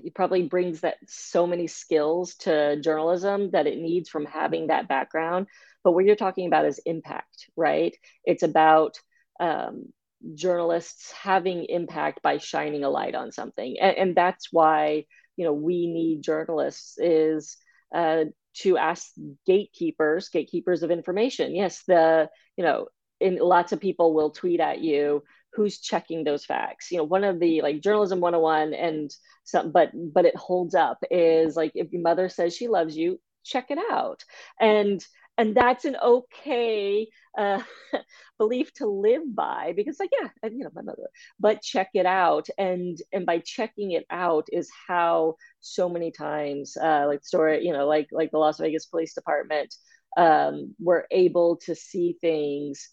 he 0.01 0.09
probably 0.09 0.43
brings 0.43 0.81
that 0.81 0.95
so 1.05 1.45
many 1.45 1.67
skills 1.67 2.35
to 2.35 2.79
journalism 2.79 3.51
that 3.51 3.67
it 3.67 3.77
needs 3.77 4.07
from 4.07 4.25
having 4.25 4.67
that 4.67 4.87
background. 4.87 5.47
But 5.83 5.91
what 5.91 6.05
you're 6.05 6.15
talking 6.15 6.47
about 6.47 6.65
is 6.65 6.79
impact, 6.85 7.49
right? 7.55 7.95
It's 8.23 8.43
about 8.43 8.99
um, 9.39 9.87
journalists 10.33 11.11
having 11.11 11.65
impact 11.65 12.21
by 12.21 12.37
shining 12.37 12.83
a 12.83 12.89
light 12.89 13.15
on 13.15 13.31
something, 13.31 13.77
and, 13.79 13.97
and 13.97 14.15
that's 14.15 14.47
why 14.51 15.05
you 15.37 15.45
know 15.45 15.53
we 15.53 15.87
need 15.87 16.21
journalists 16.21 16.97
is 16.97 17.57
uh, 17.95 18.25
to 18.55 18.77
ask 18.77 19.11
gatekeepers, 19.45 20.29
gatekeepers 20.29 20.83
of 20.83 20.91
information. 20.91 21.55
Yes, 21.55 21.83
the 21.87 22.29
you 22.57 22.63
know, 22.63 22.87
in 23.19 23.37
lots 23.37 23.71
of 23.71 23.79
people 23.79 24.13
will 24.13 24.31
tweet 24.31 24.59
at 24.59 24.81
you 24.81 25.23
who's 25.53 25.79
checking 25.79 26.23
those 26.23 26.45
facts. 26.45 26.91
You 26.91 26.97
know, 26.97 27.03
one 27.03 27.23
of 27.23 27.39
the 27.39 27.61
like 27.61 27.81
journalism 27.81 28.19
101 28.19 28.73
and 28.73 29.11
some, 29.43 29.71
but 29.71 29.91
but 30.13 30.25
it 30.25 30.35
holds 30.35 30.75
up 30.75 30.99
is 31.09 31.55
like 31.55 31.71
if 31.75 31.91
your 31.91 32.01
mother 32.01 32.29
says 32.29 32.55
she 32.55 32.67
loves 32.67 32.97
you, 32.97 33.19
check 33.43 33.67
it 33.69 33.79
out. 33.91 34.23
And 34.59 35.03
and 35.37 35.55
that's 35.55 35.85
an 35.85 35.95
okay 36.03 37.07
uh, 37.37 37.61
belief 38.39 38.73
to 38.73 38.87
live 38.87 39.23
by 39.35 39.73
because 39.75 39.99
like 39.99 40.09
yeah 40.19 40.49
you 40.49 40.63
know 40.63 40.69
my 40.73 40.81
mother 40.81 41.07
but 41.39 41.61
check 41.61 41.89
it 41.93 42.05
out. 42.05 42.47
And 42.57 42.97
and 43.13 43.25
by 43.25 43.39
checking 43.39 43.91
it 43.91 44.05
out 44.09 44.47
is 44.51 44.69
how 44.87 45.35
so 45.59 45.89
many 45.89 46.11
times 46.11 46.77
uh, 46.81 47.05
like 47.07 47.23
story 47.25 47.65
you 47.65 47.73
know 47.73 47.87
like 47.87 48.07
like 48.11 48.31
the 48.31 48.37
las 48.39 48.59
vegas 48.59 48.85
police 48.87 49.13
department 49.13 49.73
um, 50.17 50.75
were 50.79 51.07
able 51.11 51.57
to 51.65 51.75
see 51.75 52.17
things 52.21 52.89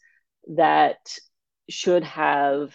that 0.57 0.99
should 1.71 2.05
have 2.05 2.75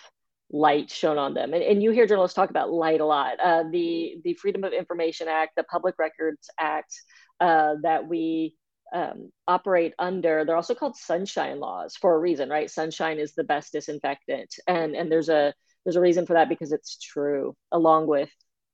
light 0.52 0.90
shown 0.90 1.20
on 1.20 1.36
them. 1.36 1.54
And, 1.54 1.62
and 1.62 1.84
you 1.84 1.92
hear 1.92 2.08
journalists 2.08 2.36
talk 2.36 2.50
about 2.50 2.72
light 2.72 3.02
a 3.02 3.06
lot. 3.06 3.40
Uh, 3.40 3.64
the 3.72 4.16
the 4.24 4.34
freedom 4.34 4.64
of 4.64 4.74
information 4.74 5.28
act 5.28 5.52
the 5.56 5.64
public 5.64 5.96
records 6.00 6.50
act 6.60 6.94
uh, 7.40 7.76
that 7.84 8.08
we 8.08 8.56
um, 8.94 9.32
operate 9.48 9.94
under 10.00 10.46
they're 10.46 10.56
also 10.56 10.76
called 10.76 10.96
sunshine 10.96 11.60
laws 11.60 11.96
for 11.96 12.16
a 12.16 12.20
reason 12.20 12.50
right? 12.50 12.70
Sunshine 12.70 13.20
is 13.20 13.34
the 13.34 13.44
best 13.44 13.74
disinfectant. 13.74 14.56
And 14.68 14.96
and 14.96 15.12
there's 15.12 15.30
a 15.30 15.54
there's 15.84 15.96
a 15.96 16.02
reason 16.02 16.26
for 16.26 16.34
that 16.34 16.50
because 16.50 16.72
it's 16.72 16.98
true 16.98 17.56
along 17.72 18.08
with 18.08 18.30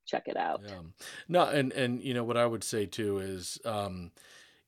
check 0.05 0.27
it 0.27 0.37
out. 0.37 0.61
Yeah. 0.65 0.81
no 1.27 1.43
and 1.45 1.71
and 1.73 2.01
you 2.01 2.13
know 2.13 2.23
what 2.23 2.37
i 2.37 2.45
would 2.45 2.63
say 2.63 2.85
too 2.85 3.19
is 3.19 3.59
um 3.65 4.11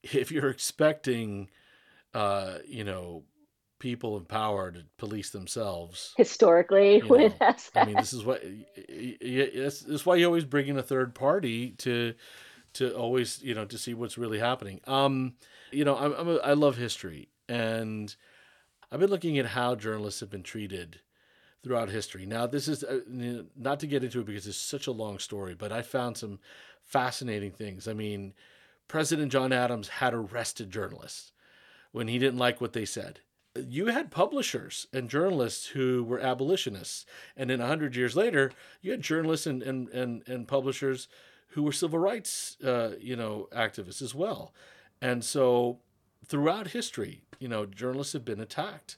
if 0.04 0.32
you're 0.32 0.50
expecting 0.50 1.50
uh 2.14 2.58
you 2.66 2.84
know 2.84 3.24
people 3.80 4.18
in 4.18 4.26
power 4.26 4.72
to 4.72 4.84
police 4.98 5.30
themselves. 5.30 6.14
Historically 6.18 7.00
when 7.00 7.34
know, 7.40 7.56
i 7.76 7.86
mean 7.86 7.96
this 7.96 8.14
is 8.14 8.24
what 8.24 8.42
this 8.80 9.84
is 9.84 10.06
why 10.06 10.16
you 10.16 10.26
always 10.26 10.46
bring 10.46 10.68
in 10.68 10.78
a 10.78 10.84
third 10.84 11.14
party 11.14 11.72
to 11.72 12.14
to 12.78 12.96
always 12.96 13.42
you 13.42 13.54
know 13.54 13.66
to 13.66 13.78
see 13.78 13.94
what's 13.94 14.18
really 14.18 14.40
happening. 14.40 14.82
Um, 14.88 15.34
you 15.72 15.86
know, 15.86 15.98
I'm, 15.98 16.13
I'm 16.13 16.30
a, 16.30 16.36
I 16.38 16.54
love 16.54 16.78
history, 16.78 17.30
and 17.50 18.16
I've 18.92 19.00
been 19.00 19.10
looking 19.10 19.38
at 19.38 19.48
how 19.48 19.76
journalists 19.76 20.20
have 20.22 20.30
been 20.30 20.44
treated 20.44 21.02
throughout 21.63 21.90
history. 21.90 22.26
Now, 22.26 22.48
this 22.48 22.68
is 22.68 22.84
uh, 22.84 23.44
not 23.56 23.80
to 23.82 23.88
get 23.88 24.04
into 24.04 24.22
it 24.22 24.26
because 24.26 24.48
it's 24.48 24.58
such 24.58 24.88
a 24.88 24.92
long 24.92 25.20
story, 25.20 25.56
but 25.56 25.72
I 25.72 25.82
found 25.82 26.18
some 26.18 26.40
fascinating 26.84 27.52
things. 27.52 27.88
I 27.88 27.94
mean, 27.94 28.34
President 28.88 29.32
John 29.32 29.52
Adams 29.52 29.90
had 29.90 30.13
arrested 30.13 30.72
journalists 30.72 31.32
when 31.92 32.08
he 32.08 32.20
didn't 32.20 32.40
like 32.40 32.62
what 32.62 32.74
they 32.74 32.86
said. 32.86 33.20
You 33.56 33.88
had 33.88 34.12
publishers 34.12 34.88
and 34.94 35.10
journalists 35.10 35.68
who 35.68 36.04
were 36.04 36.20
abolitionists. 36.20 37.06
And 37.36 37.50
then 37.50 37.60
100 37.60 37.96
years 37.96 38.16
later, 38.16 38.52
you 38.82 38.92
had 38.92 39.02
journalists 39.02 39.48
and, 39.48 39.63
and, 39.63 39.90
and, 39.90 40.22
and 40.28 40.48
publishers 40.48 41.08
who 41.50 41.64
were 41.64 41.72
civil 41.72 42.00
rights, 42.00 42.58
uh, 42.64 42.92
you 43.00 43.16
know, 43.16 43.48
activists 43.52 44.02
as 44.02 44.14
well. 44.14 44.54
And 45.02 45.24
so 45.24 45.80
throughout 46.26 46.68
history, 46.68 47.24
you 47.40 47.48
know, 47.48 47.66
journalists 47.66 48.14
have 48.14 48.26
been 48.26 48.40
attacked. 48.40 48.98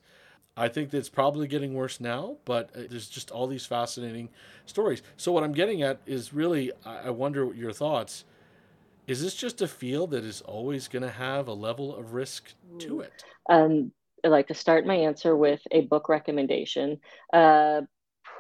I 0.58 0.68
think 0.68 0.90
that 0.90 0.98
it's 0.98 1.10
probably 1.10 1.48
getting 1.48 1.74
worse 1.74 2.02
now, 2.02 2.38
but 2.44 2.70
uh, 2.76 2.82
there's 2.90 3.08
just 3.08 3.32
all 3.32 3.48
these 3.48 3.66
fascinating 3.66 4.30
stories. 4.66 5.02
So 5.16 5.32
what 5.32 5.44
I'm 5.44 5.54
getting 5.54 5.84
at 5.84 6.02
is 6.06 6.34
really, 6.34 6.72
I 6.86 7.12
wonder 7.12 7.46
what 7.46 7.56
your 7.56 7.72
thoughts. 7.72 8.26
Is 9.08 9.22
this 9.24 9.36
just 9.36 9.62
a 9.62 9.68
field 9.68 10.12
that 10.12 10.24
is 10.24 10.42
always 10.42 10.88
going 10.88 11.04
to 11.04 11.10
have 11.10 11.48
a 11.48 11.54
level 11.54 11.96
of 11.96 12.14
risk 12.14 12.54
to 12.80 13.00
it? 13.00 13.24
Um, 13.50 13.92
I'd 14.24 14.30
like 14.30 14.48
to 14.48 14.54
start 14.54 14.86
my 14.86 14.96
answer 14.96 15.36
with 15.36 15.62
a 15.72 15.82
book 15.82 16.10
recommendation. 16.10 17.00
Uh, 17.32 17.82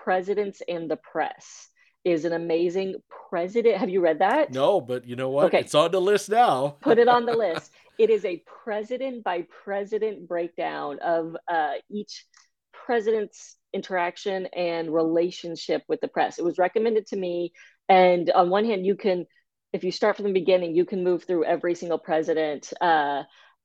Presidents 0.03 0.61
and 0.67 0.89
the 0.89 0.97
Press 0.97 1.69
is 2.05 2.25
an 2.25 2.33
amazing 2.33 2.95
president. 3.29 3.77
Have 3.77 3.89
you 3.89 4.01
read 4.01 4.19
that? 4.19 4.51
No, 4.51 4.81
but 4.81 5.05
you 5.05 5.15
know 5.15 5.29
what? 5.29 5.47
Okay. 5.47 5.59
It's 5.59 5.75
on 5.75 5.91
the 5.91 6.01
list 6.01 6.29
now. 6.29 6.77
Put 6.81 6.99
it 6.99 7.07
on 7.07 7.25
the 7.25 7.33
list. 7.37 7.71
It 7.97 8.09
is 8.09 8.23
a 8.25 8.43
president 8.63 9.23
by 9.23 9.45
president 9.63 10.27
breakdown 10.27 10.99
of 10.99 11.35
uh, 11.47 11.73
each 11.89 12.25
president's 12.71 13.57
interaction 13.73 14.47
and 14.47 14.93
relationship 14.93 15.83
with 15.87 16.01
the 16.01 16.07
press. 16.07 16.39
It 16.39 16.45
was 16.45 16.57
recommended 16.57 17.07
to 17.07 17.17
me. 17.17 17.51
And 17.87 18.31
on 18.31 18.49
one 18.49 18.65
hand, 18.65 18.85
you 18.85 18.95
can, 18.95 19.25
if 19.73 19.83
you 19.83 19.91
start 19.91 20.15
from 20.15 20.25
the 20.25 20.33
beginning, 20.33 20.75
you 20.75 20.85
can 20.85 21.03
move 21.03 21.23
through 21.23 21.45
every 21.45 21.75
single 21.75 21.99
president, 21.99 22.71
uh, 22.81 23.23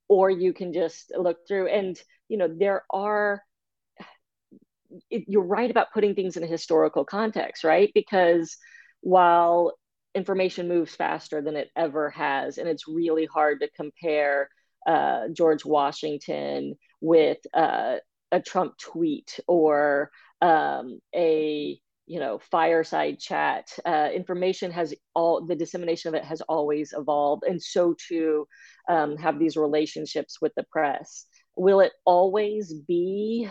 or 0.08 0.30
you 0.30 0.52
can 0.52 0.72
just 0.72 1.12
look 1.16 1.38
through. 1.46 1.68
And, 1.68 1.98
you 2.28 2.36
know, 2.36 2.48
there 2.48 2.84
are 2.90 3.42
it, 5.10 5.24
you're 5.28 5.42
right 5.44 5.70
about 5.70 5.92
putting 5.92 6.14
things 6.14 6.36
in 6.36 6.42
a 6.44 6.48
historical 6.48 7.04
context, 7.04 7.64
right? 7.64 7.90
Because 7.94 8.56
while 9.00 9.72
information 10.14 10.68
moves 10.68 10.94
faster 10.94 11.42
than 11.42 11.56
it 11.56 11.70
ever 11.76 12.10
has, 12.10 12.58
and 12.58 12.68
it's 12.68 12.88
really 12.88 13.26
hard 13.26 13.60
to 13.60 13.70
compare 13.76 14.48
uh, 14.86 15.28
George 15.32 15.64
Washington 15.64 16.74
with 17.00 17.38
uh, 17.54 17.96
a 18.32 18.40
Trump 18.40 18.76
tweet 18.78 19.38
or 19.46 20.10
um, 20.40 20.98
a 21.14 21.78
you 22.06 22.20
know 22.20 22.38
fireside 22.50 23.18
chat 23.18 23.66
uh, 23.86 24.08
information 24.14 24.70
has 24.70 24.94
all 25.14 25.44
the 25.46 25.54
dissemination 25.56 26.08
of 26.08 26.14
it 26.14 26.24
has 26.24 26.42
always 26.42 26.92
evolved 26.96 27.44
and 27.44 27.62
so 27.62 27.94
too 28.08 28.46
um, 28.90 29.16
have 29.16 29.38
these 29.38 29.56
relationships 29.56 30.38
with 30.42 30.52
the 30.54 30.64
press 30.70 31.24
will 31.56 31.80
it 31.80 31.92
always 32.04 32.74
be 32.86 33.48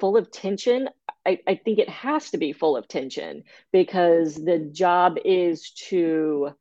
full 0.00 0.16
of 0.16 0.30
tension 0.30 0.88
I, 1.26 1.40
I 1.46 1.56
think 1.56 1.80
it 1.80 1.88
has 1.88 2.30
to 2.30 2.38
be 2.38 2.52
full 2.52 2.76
of 2.76 2.86
tension 2.86 3.42
because 3.72 4.36
the 4.36 4.58
job 4.58 5.16
is 5.24 5.72
to 5.88 6.52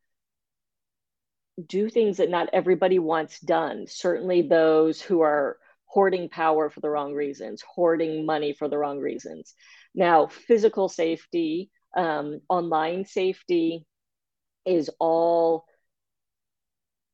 do 1.64 1.88
things 1.90 2.18
that 2.18 2.32
not 2.32 2.50
everybody 2.52 2.98
wants 2.98 3.40
done. 3.40 3.86
Certainly 3.88 4.44
those 4.44 5.00
who 5.00 5.22
are 5.22 5.58
hoarding 5.86 6.30
power 6.30 6.70
for 6.70 6.82
the 6.82 6.90
wrong 6.90 7.14
reasons 7.14 7.64
hoarding 7.76 8.26
money 8.26 8.54
for 8.54 8.68
the 8.68 8.78
wrong 8.78 9.00
reasons. 9.00 9.54
Now 9.94 10.28
physical 10.28 10.90
safety 10.90 11.70
um, 11.96 12.42
online 12.50 13.06
safety 13.06 13.86
is 14.66 14.90
all 15.00 15.66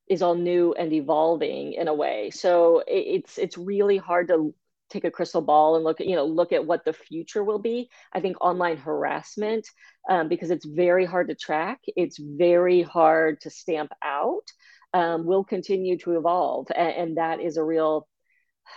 is 0.09 0.21
all 0.21 0.35
new 0.35 0.73
and 0.73 0.91
evolving 0.93 1.73
in 1.73 1.87
a 1.87 1.93
way. 1.93 2.31
So 2.31 2.81
it's 2.87 3.37
it's 3.37 3.57
really 3.57 3.97
hard 3.97 4.29
to 4.29 4.55
take 4.91 5.05
a 5.05 5.11
crystal 5.11 5.41
ball 5.41 5.75
and 5.75 5.83
look 5.83 6.01
at 6.01 6.07
you 6.07 6.15
know 6.15 6.25
look 6.25 6.51
at 6.51 6.65
what 6.65 6.85
the 6.85 6.93
future 6.93 7.43
will 7.43 7.59
be. 7.59 7.89
I 8.13 8.19
think 8.19 8.37
online 8.41 8.77
harassment 8.77 9.67
um, 10.09 10.27
because 10.27 10.51
it's 10.51 10.65
very 10.65 11.05
hard 11.05 11.29
to 11.29 11.35
track 11.35 11.79
it's 11.95 12.17
very 12.19 12.81
hard 12.81 13.41
to 13.41 13.49
stamp 13.49 13.91
out 14.03 14.45
um, 14.93 15.25
will 15.25 15.43
continue 15.43 15.97
to 15.99 16.17
evolve 16.17 16.67
and, 16.75 16.89
and, 16.89 17.17
that 17.17 17.39
is 17.39 17.57
a 17.57 17.63
real 17.63 18.07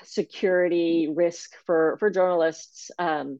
security 0.04 1.08
risk 1.14 1.50
for 1.66 1.96
for 1.98 2.10
journalists 2.10 2.90
um, 2.98 3.38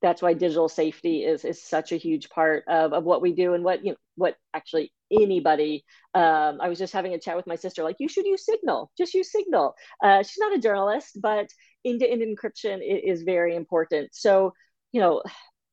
that's 0.00 0.22
why 0.22 0.32
digital 0.32 0.68
safety 0.68 1.24
is 1.24 1.44
is 1.44 1.62
such 1.62 1.92
a 1.92 1.96
huge 1.96 2.28
part 2.30 2.64
of, 2.68 2.92
of 2.92 3.04
what 3.04 3.22
we 3.22 3.32
do 3.32 3.54
and 3.54 3.64
what 3.64 3.84
you 3.84 3.92
know 3.92 3.96
what 4.16 4.36
actually 4.54 4.92
anybody 5.10 5.84
um, 6.14 6.60
i 6.60 6.68
was 6.68 6.78
just 6.78 6.92
having 6.92 7.14
a 7.14 7.20
chat 7.20 7.36
with 7.36 7.46
my 7.46 7.56
sister 7.56 7.82
like 7.82 7.96
you 7.98 8.08
should 8.08 8.26
use 8.26 8.44
signal 8.44 8.90
just 8.96 9.14
use 9.14 9.32
signal. 9.32 9.74
Uh, 10.02 10.22
she's 10.22 10.38
not 10.38 10.56
a 10.56 10.60
journalist 10.60 11.18
but 11.20 11.48
end-to-end 11.90 12.22
encryption 12.22 12.80
is 12.82 13.22
very 13.22 13.54
important 13.54 14.08
so 14.12 14.52
you 14.92 15.00
know 15.00 15.22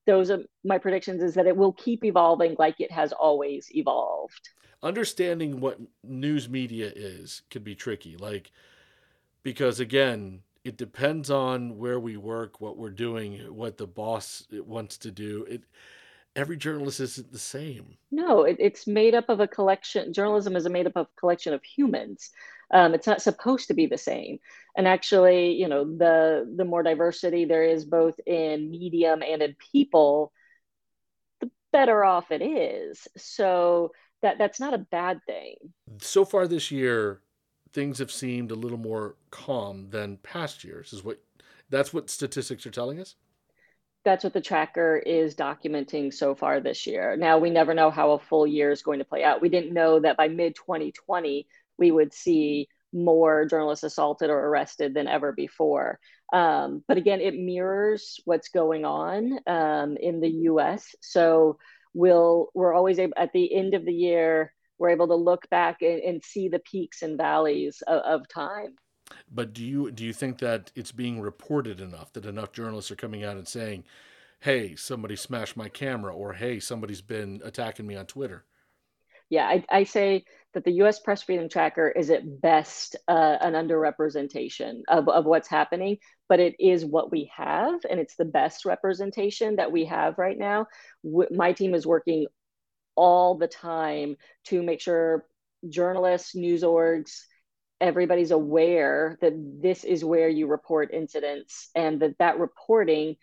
those 0.06 0.30
are 0.30 0.40
my 0.64 0.78
predictions 0.78 1.24
is 1.24 1.34
that 1.34 1.48
it 1.48 1.58
will 1.58 1.74
keep 1.74 2.04
evolving 2.04 2.56
like 2.60 2.80
it 2.80 2.92
has 2.92 3.12
always 3.12 3.68
evolved 3.76 4.50
understanding 4.84 5.60
what 5.60 5.80
news 6.04 6.48
media 6.48 6.92
is 6.96 7.42
can 7.50 7.64
be 7.64 7.76
tricky 7.76 8.16
like 8.18 8.52
because 9.44 9.80
again 9.80 10.42
it 10.66 10.78
depends 10.78 11.30
on 11.30 11.78
where 11.78 12.00
we 12.00 12.18
work, 12.18 12.60
what 12.60 12.76
we're 12.76 12.90
doing, 12.90 13.38
what 13.56 13.78
the 13.78 13.86
boss 13.86 14.44
wants 14.52 14.98
to 14.98 15.12
do. 15.12 15.46
It 15.48 15.64
every 16.36 16.58
journalist 16.58 17.00
isn't 17.00 17.32
the 17.32 17.40
same. 17.40 17.98
No, 18.12 18.44
it, 18.44 18.58
it's 18.60 18.88
made 18.88 19.14
up 19.14 19.30
of 19.30 19.40
a 19.40 19.48
collection. 19.48 20.12
Journalism 20.12 20.56
is 20.56 20.68
made 20.68 20.88
up 20.88 20.96
of 20.96 21.06
a 21.06 21.20
collection 21.20 21.54
of 21.54 21.64
humans. 21.64 22.32
Um, 22.72 22.94
it's 22.94 23.08
not 23.08 23.22
supposed 23.22 23.68
to 23.68 23.74
be 23.74 23.88
the 23.88 23.98
same. 23.98 24.40
And 24.76 24.88
actually, 24.88 25.54
you 25.54 25.68
know, 25.68 25.84
the 25.86 26.52
the 26.56 26.66
more 26.66 26.84
diversity 26.84 27.46
there 27.46 27.64
is 27.64 27.86
both 27.86 28.20
in 28.26 28.70
medium 28.70 29.22
and 29.22 29.42
in 29.42 29.56
people, 29.72 30.32
the 31.40 31.50
better 31.72 32.04
off 32.04 32.32
it 32.32 32.42
is. 32.42 33.08
So 33.18 33.92
that 34.22 34.38
that's 34.38 34.60
not 34.60 34.74
a 34.74 34.80
bad 34.80 35.20
thing. 35.26 35.56
So 36.00 36.26
far 36.26 36.48
this 36.48 36.72
year, 36.72 37.22
things 37.74 38.00
have 38.00 38.12
seemed 38.12 38.52
a 38.52 38.56
little 38.56 38.78
more 38.78 39.16
calm 39.32 39.90
than 39.90 40.18
past 40.18 40.64
years. 40.64 40.94
Is 40.94 41.04
what 41.04 41.20
that's 41.70 41.94
what 41.94 42.10
statistics 42.10 42.66
are 42.66 42.72
telling 42.72 43.00
us? 43.00 43.16
That's 44.04 44.24
what 44.24 44.34
the 44.34 44.42
tracker 44.42 44.98
is 44.98 45.36
documenting 45.36 46.14
so 46.14 46.36
far 46.36 46.60
this 46.60 46.86
year. 46.86 47.18
Now, 47.18 47.40
we 47.40 47.50
never 47.50 47.74
know 47.74 47.90
how 47.90 48.12
a 48.12 48.20
full 48.20 48.46
year 48.46 48.70
is 48.72 48.84
going 48.84 49.00
to 49.00 49.06
play 49.06 49.24
out. 49.24 49.42
We 49.42 49.50
didn't 49.50 49.74
know 49.74 50.00
that 50.00 50.16
by 50.16 50.28
mid 50.28 50.56
2020, 50.56 51.48
we 51.78 51.92
would 51.92 52.14
see 52.14 52.68
more 52.94 53.46
journalists 53.46 53.84
assaulted 53.84 54.30
or 54.30 54.40
arrested 54.40 54.94
than 54.94 55.08
ever 55.08 55.34
before. 55.34 56.00
Um, 56.34 56.84
but 56.88 56.98
again, 56.98 57.22
it 57.22 57.36
mirrors 57.36 58.20
what's 58.26 58.50
going 58.50 58.86
on 58.86 59.40
um, 59.48 59.98
in 59.98 60.22
the 60.22 60.30
US. 60.50 60.96
So 61.02 61.58
we'll, 61.94 62.50
we're 62.54 62.74
always 62.74 62.98
able, 63.00 63.14
at 63.18 63.34
the 63.34 63.54
end 63.54 63.74
of 63.74 63.86
the 63.86 63.94
year, 63.94 64.54
we're 64.78 64.90
able 64.90 65.08
to 65.08 65.16
look 65.16 65.50
back 65.50 65.82
and, 65.82 66.02
and 66.02 66.24
see 66.24 66.48
the 66.48 66.60
peaks 66.60 67.02
and 67.02 67.18
valleys 67.18 67.84
of, 67.86 68.02
of 68.02 68.28
time. 68.28 68.76
But 69.32 69.54
do 69.54 69.64
you 69.64 69.92
do 69.92 70.04
you 70.04 70.14
think 70.14 70.40
that 70.40 70.72
it's 70.74 70.92
being 70.92 71.22
reported 71.22 71.80
enough 71.80 72.12
that 72.14 72.26
enough 72.26 72.52
journalists 72.52 72.90
are 72.90 72.96
coming 72.96 73.24
out 73.24 73.38
and 73.38 73.48
saying, 73.48 73.84
"Hey, 74.40 74.76
somebody 74.76 75.16
smashed 75.16 75.56
my 75.56 75.70
camera," 75.70 76.12
or 76.12 76.34
"Hey, 76.34 76.60
somebody's 76.60 77.02
been 77.02 77.40
attacking 77.44 77.86
me 77.86 77.96
on 77.96 78.08
Twitter"? 78.08 78.46
Yeah, 79.30 79.48
I, 79.48 79.64
I 79.70 79.84
say 79.84 80.24
that 80.56 80.64
the 80.64 80.72
U.S. 80.74 81.00
Press 81.00 81.22
Freedom 81.22 81.48
Tracker 81.48 81.90
is 81.90 82.10
at 82.10 82.42
best 82.42 82.96
uh, 83.08 83.38
an 83.42 83.54
underrepresentation 83.54 84.82
of, 84.88 85.08
of 85.08 85.26
what's 85.26 85.48
happening, 85.48 85.98
but 86.28 86.40
it 86.40 86.56
is 86.60 86.84
what 86.84 87.12
we 87.12 87.32
have, 87.36 87.82
and 87.90 88.00
it's 88.00 88.16
the 88.16 88.26
best 88.26 88.66
representation 88.66 89.58
that 89.58 89.72
we 89.72 89.86
have 89.86 90.18
right 90.18 90.38
now. 90.38 90.66
W- 91.04 91.30
my 91.32 91.54
team 91.54 91.76
is 91.76 91.86
working 91.86 92.26
all 92.96 93.38
the 93.38 93.48
time 93.48 94.16
to 94.46 94.64
make 94.64 94.82
sure 94.82 95.26
journalists, 95.70 96.36
news 96.36 96.64
orgs, 96.64 97.12
everybody's 97.82 98.32
aware 98.32 99.18
that 99.22 99.34
this 99.62 99.84
is 99.84 100.04
where 100.04 100.30
you 100.30 100.48
report 100.48 100.94
incidents 100.94 101.70
and 101.76 102.00
that 102.00 102.18
that 102.20 102.40
reporting 102.40 103.16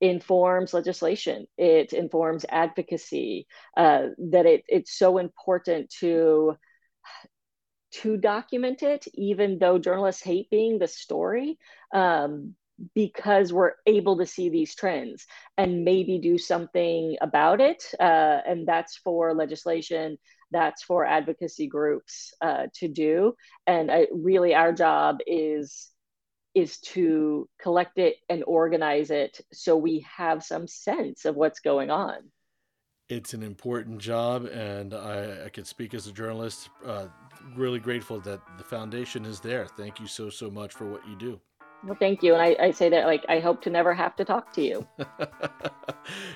informs 0.00 0.74
legislation 0.74 1.46
it 1.56 1.92
informs 1.92 2.44
advocacy 2.48 3.46
uh, 3.76 4.08
that 4.18 4.46
it, 4.46 4.62
it's 4.68 4.98
so 4.98 5.18
important 5.18 5.90
to 5.90 6.56
to 7.92 8.16
document 8.16 8.82
it 8.82 9.06
even 9.14 9.58
though 9.58 9.78
journalists 9.78 10.22
hate 10.22 10.50
being 10.50 10.78
the 10.78 10.88
story 10.88 11.58
um, 11.94 12.54
because 12.94 13.52
we're 13.52 13.72
able 13.86 14.18
to 14.18 14.26
see 14.26 14.48
these 14.48 14.74
trends 14.74 15.26
and 15.56 15.84
maybe 15.84 16.18
do 16.18 16.36
something 16.38 17.16
about 17.20 17.60
it. 17.60 17.84
Uh, 17.98 18.40
and 18.46 18.66
that's 18.66 18.96
for 18.96 19.34
legislation, 19.34 20.18
that's 20.50 20.82
for 20.82 21.04
advocacy 21.04 21.66
groups 21.66 22.34
uh, 22.40 22.66
to 22.74 22.88
do. 22.88 23.34
And 23.66 23.90
I, 23.90 24.06
really, 24.12 24.54
our 24.54 24.72
job 24.72 25.18
is 25.26 25.88
is 26.56 26.78
to 26.78 27.46
collect 27.60 27.98
it 27.98 28.16
and 28.30 28.42
organize 28.46 29.10
it 29.10 29.42
so 29.52 29.76
we 29.76 30.04
have 30.16 30.42
some 30.42 30.66
sense 30.66 31.26
of 31.26 31.36
what's 31.36 31.60
going 31.60 31.90
on. 31.90 32.16
It's 33.10 33.34
an 33.34 33.42
important 33.42 33.98
job, 33.98 34.46
and 34.46 34.94
I, 34.94 35.44
I 35.44 35.48
can 35.50 35.66
speak 35.66 35.92
as 35.92 36.06
a 36.06 36.12
journalist. 36.12 36.70
Uh, 36.84 37.08
really 37.54 37.78
grateful 37.78 38.20
that 38.20 38.40
the 38.56 38.64
foundation 38.64 39.26
is 39.26 39.38
there. 39.38 39.66
Thank 39.66 40.00
you 40.00 40.06
so, 40.06 40.30
so 40.30 40.50
much 40.50 40.72
for 40.72 40.90
what 40.90 41.06
you 41.06 41.14
do. 41.14 41.38
Well, 41.84 41.96
thank 42.00 42.22
you. 42.22 42.32
And 42.32 42.42
I, 42.42 42.56
I 42.58 42.70
say 42.70 42.88
that 42.88 43.04
like 43.04 43.24
I 43.28 43.38
hope 43.38 43.60
to 43.62 43.70
never 43.70 43.92
have 43.92 44.16
to 44.16 44.24
talk 44.24 44.52
to 44.54 44.62
you. 44.62 44.88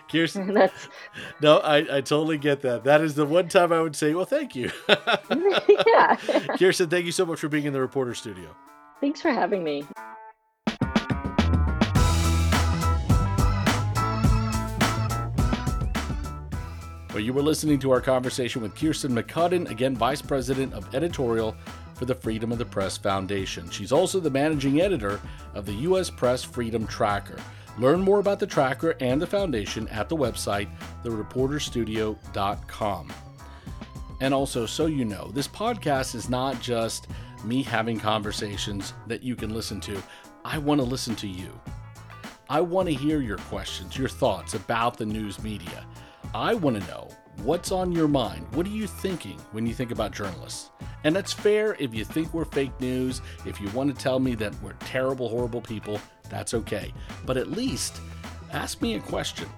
Kirstin, 0.09 0.53
That's... 0.55 0.89
no, 1.41 1.59
I, 1.59 1.79
I 1.79 2.01
totally 2.03 2.37
get 2.39 2.61
that. 2.61 2.85
That 2.85 3.01
is 3.01 3.15
the 3.15 3.25
one 3.25 3.49
time 3.49 3.73
I 3.73 3.81
would 3.81 3.97
say, 3.97 4.15
well, 4.15 4.27
thank 4.27 4.55
you. 4.55 4.71
yeah. 4.87 6.17
Kirstin, 6.61 6.91
thank 6.91 7.07
you 7.07 7.13
so 7.13 7.25
much 7.25 7.41
for 7.41 7.49
being 7.49 7.65
in 7.65 7.73
the 7.73 7.81
reporter 7.81 8.15
studio. 8.15 8.55
Thanks 9.01 9.23
for 9.23 9.31
having 9.31 9.65
me. 9.65 9.85
You 17.21 17.35
were 17.35 17.43
listening 17.43 17.79
to 17.81 17.91
our 17.91 18.01
conversation 18.01 18.63
with 18.63 18.75
Kirstin 18.75 19.13
McCudden, 19.13 19.69
again, 19.71 19.95
Vice 19.95 20.23
President 20.23 20.73
of 20.73 20.95
Editorial 20.95 21.55
for 21.95 22.07
the 22.07 22.15
Freedom 22.15 22.51
of 22.51 22.57
the 22.59 22.65
Press 22.65 22.97
Foundation. 22.97 23.69
She's 23.69 23.93
also 23.93 24.21
the 24.21 24.31
managing 24.31 24.81
editor 24.81 25.21
of 25.55 25.67
the 25.67 25.75
U.S. 25.75 26.09
Press 26.09 26.43
Freedom 26.43 26.87
Tracker. 26.87 27.39
Learn 27.79 28.01
more 28.01 28.21
about 28.21 28.41
the 28.41 28.47
tracker 28.47 28.97
and 29.01 29.21
the 29.21 29.27
foundation 29.27 29.87
at 29.89 30.09
the 30.09 30.17
website, 30.17 30.71
thereporterstudio.com. 31.05 33.13
And 34.21 34.35
also, 34.35 34.67
so 34.67 34.87
you 34.87 35.05
know, 35.05 35.31
this 35.33 35.49
podcast 35.49 36.15
is 36.15 36.31
not 36.31 36.61
just 36.61 37.09
me 37.45 37.63
having 37.63 37.99
conversations 37.99 38.95
that 39.07 39.23
you 39.23 39.37
can 39.37 39.53
listen 39.53 39.81
to. 39.83 40.03
I 40.45 40.59
want 40.59 40.81
to 40.81 40.87
listen 40.87 41.15
to 41.17 41.29
you. 41.29 41.59
I 42.49 42.61
want 42.61 42.89
to 42.89 42.95
hear 42.95 43.21
your 43.21 43.39
questions, 43.39 43.97
your 43.97 44.09
thoughts 44.09 44.55
about 44.55 44.97
the 44.97 45.07
news 45.07 45.43
media. 45.43 45.87
I 46.35 46.55
want 46.55 46.81
to 46.81 46.87
know 46.87 47.09
what's 47.43 47.73
on 47.73 47.91
your 47.91 48.07
mind. 48.07 48.47
What 48.55 48.65
are 48.67 48.71
you 48.71 48.87
thinking 48.87 49.39
when 49.51 49.67
you 49.67 49.75
think 49.75 49.91
about 49.91 50.13
journalists? 50.13 50.71
And 51.03 51.17
that's 51.17 51.33
fair 51.33 51.77
if 51.81 51.93
you 51.93 52.05
think 52.05 52.33
we're 52.33 52.45
fake 52.45 52.79
news, 52.81 53.21
if 53.45 53.61
you 53.61 53.69
want 53.71 53.95
to 53.95 54.01
tell 54.01 54.21
me 54.21 54.37
that 54.37 54.55
we're 54.63 54.75
terrible, 54.75 55.29
horrible 55.29 55.61
people, 55.61 56.01
that's 56.29 56.55
okay. 56.55 56.93
But 57.27 57.37
at 57.37 57.51
least 57.51 58.01
ask 58.53 58.81
me 58.81 58.95
a 58.95 59.01
question 59.01 59.49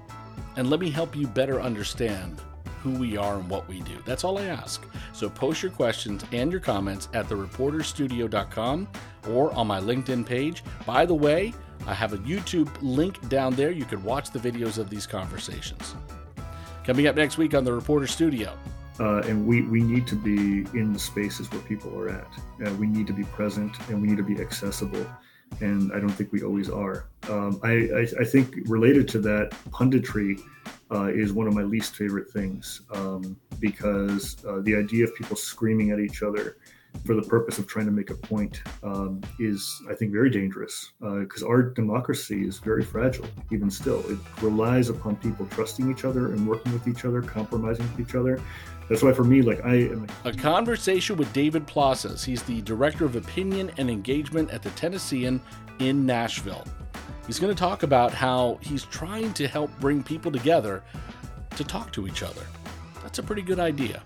and 0.57 0.71
let 0.71 0.81
me 0.81 0.89
help 0.89 1.15
you 1.15 1.27
better 1.27 1.61
understand 1.61 2.41
who 2.83 2.93
we 2.93 3.19
are 3.19 3.39
and 3.39 3.51
what 3.51 3.69
we 3.69 3.81
do. 3.81 3.99
That's 4.07 4.25
all 4.25 4.39
I 4.39 4.45
ask. 4.45 4.85
So 5.13 5.29
post 5.29 5.63
your 5.63 5.73
questions 5.73 6.25
and 6.33 6.51
your 6.51 6.61
comments 6.61 7.09
at 7.13 7.29
thereporterstudio.com 7.29 8.89
or 9.29 9.53
on 9.53 9.67
my 9.67 9.79
LinkedIn 9.79 10.25
page. 10.25 10.65
By 10.87 11.05
the 11.05 11.15
way, 11.15 11.53
I 11.87 11.93
have 11.93 12.15
a 12.15 12.19
YouTube 12.19 12.71
link 12.81 13.29
down 13.29 13.55
there. 13.57 13.71
You 13.71 13.85
can 13.85 14.03
watch 14.03 14.31
the 14.31 14.39
videos 14.39 14.79
of 14.79 14.89
these 14.89 15.07
conversations. 15.07 15.95
Coming 16.85 17.07
up 17.07 17.15
next 17.15 17.39
week 17.39 17.55
on 17.55 17.63
the 17.63 17.73
Reporter 17.73 18.09
Studio. 18.09 18.59
Uh, 18.99 19.21
and 19.23 19.47
we, 19.47 19.63
we 19.63 19.81
need 19.81 20.05
to 20.09 20.17
be 20.17 20.67
in 20.77 20.93
the 20.93 20.99
spaces 20.99 21.51
where 21.53 21.61
people 21.63 21.97
are 21.97 22.09
at. 22.09 22.27
Uh, 22.65 22.75
we 22.75 22.89
need 22.89 23.07
to 23.07 23.13
be 23.13 23.23
present 23.25 23.73
and 23.89 24.03
we 24.03 24.09
need 24.09 24.17
to 24.17 24.25
be 24.25 24.41
accessible. 24.41 25.07
And 25.61 25.93
I 25.93 26.01
don't 26.01 26.11
think 26.11 26.33
we 26.33 26.43
always 26.43 26.69
are. 26.69 27.07
Um, 27.29 27.61
I, 27.63 27.71
I, 27.71 28.07
I, 28.21 28.25
think 28.25 28.57
related 28.65 29.07
to 29.09 29.21
that, 29.21 29.51
punditry 29.71 30.41
uh, 30.91 31.07
is 31.07 31.33
one 31.33 31.47
of 31.47 31.55
my 31.55 31.63
least 31.63 31.95
favorite 31.95 32.31
things 32.31 32.83
um, 32.93 33.37
because 33.61 34.45
uh, 34.45 34.61
the 34.63 34.75
idea 34.75 35.05
of 35.05 35.15
people 35.15 35.37
screaming 35.37 35.93
at 35.93 36.01
each 36.01 36.23
other 36.23 36.57
for 37.05 37.15
the 37.15 37.23
purpose 37.23 37.59
of 37.59 37.67
trying 37.67 37.87
to 37.87 37.93
make 37.93 38.11
a 38.11 38.15
point 38.15 38.63
um, 38.83 39.21
is, 39.39 39.83
I 39.91 39.95
think, 39.95 40.13
very 40.13 40.31
dangerous 40.31 40.93
because 41.01 41.43
uh, 41.43 41.49
our 41.49 41.63
democracy 41.63 42.47
is 42.47 42.59
very 42.59 42.85
fragile, 42.85 43.27
even 43.51 43.71
still. 43.71 44.01
It 44.11 44.19
relies 44.41 44.89
upon 44.89 45.17
people 45.17 45.47
trusting 45.47 45.91
each 45.91 46.05
other 46.05 46.33
and 46.33 46.47
working 46.47 46.73
with 46.73 46.87
each 46.87 47.05
other, 47.05 47.21
compromising 47.23 47.91
with 47.91 48.09
each 48.09 48.15
other. 48.15 48.41
That's 48.89 49.03
why, 49.03 49.13
for 49.13 49.25
me, 49.25 49.43
like 49.43 49.65
I 49.65 49.75
am. 49.75 50.07
A 50.25 50.33
conversation 50.33 51.17
with 51.17 51.33
David 51.33 51.67
Plazas. 51.67 52.25
He's 52.25 52.43
the 52.43 52.61
director 52.63 53.05
of 53.05 53.17
opinion 53.17 53.71
and 53.79 53.91
engagement 53.91 54.51
at 54.51 54.63
the 54.63 54.71
Tennessean 54.71 55.41
in 55.79 56.05
Nashville. 56.07 56.65
He's 57.27 57.39
going 57.39 57.55
to 57.55 57.59
talk 57.59 57.85
about 57.85 58.13
how 58.13 58.59
he's 58.61 58.85
trying 58.85 59.33
to 59.35 59.49
help 59.49 59.71
bring 59.81 60.03
people 60.03 60.31
together 60.31 60.83
to 61.57 61.65
talk 61.65 61.93
to 61.93 62.07
each 62.07 62.23
other. 62.23 62.43
That's 63.03 63.19
a 63.19 63.23
pretty 63.23 63.43
good 63.43 63.61
idea. 63.61 64.03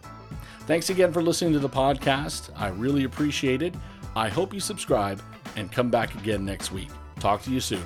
Thanks 0.67 0.91
again 0.91 1.12
for 1.12 1.23
listening 1.23 1.53
to 1.53 1.61
the 1.61 1.69
podcast. 1.69 2.51
I 2.57 2.69
really 2.69 3.05
appreciate 3.05 3.62
it. 3.62 3.75
I 4.17 4.29
hope 4.29 4.53
you 4.53 4.59
subscribe 4.59 5.23
and 5.55 5.71
come 5.71 5.91
back 5.91 6.14
again 6.17 6.45
next 6.45 6.73
week. 6.73 6.89
Talk 7.21 7.43
to 7.43 7.53
you 7.53 7.61
soon. 7.61 7.85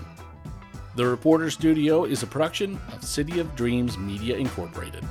The 0.97 1.07
Reporter 1.07 1.51
Studio 1.51 2.05
is 2.05 2.23
a 2.23 2.27
production 2.27 2.81
of 2.93 3.05
City 3.05 3.39
of 3.39 3.55
Dreams 3.55 3.99
Media 3.99 4.37
Incorporated. 4.37 5.05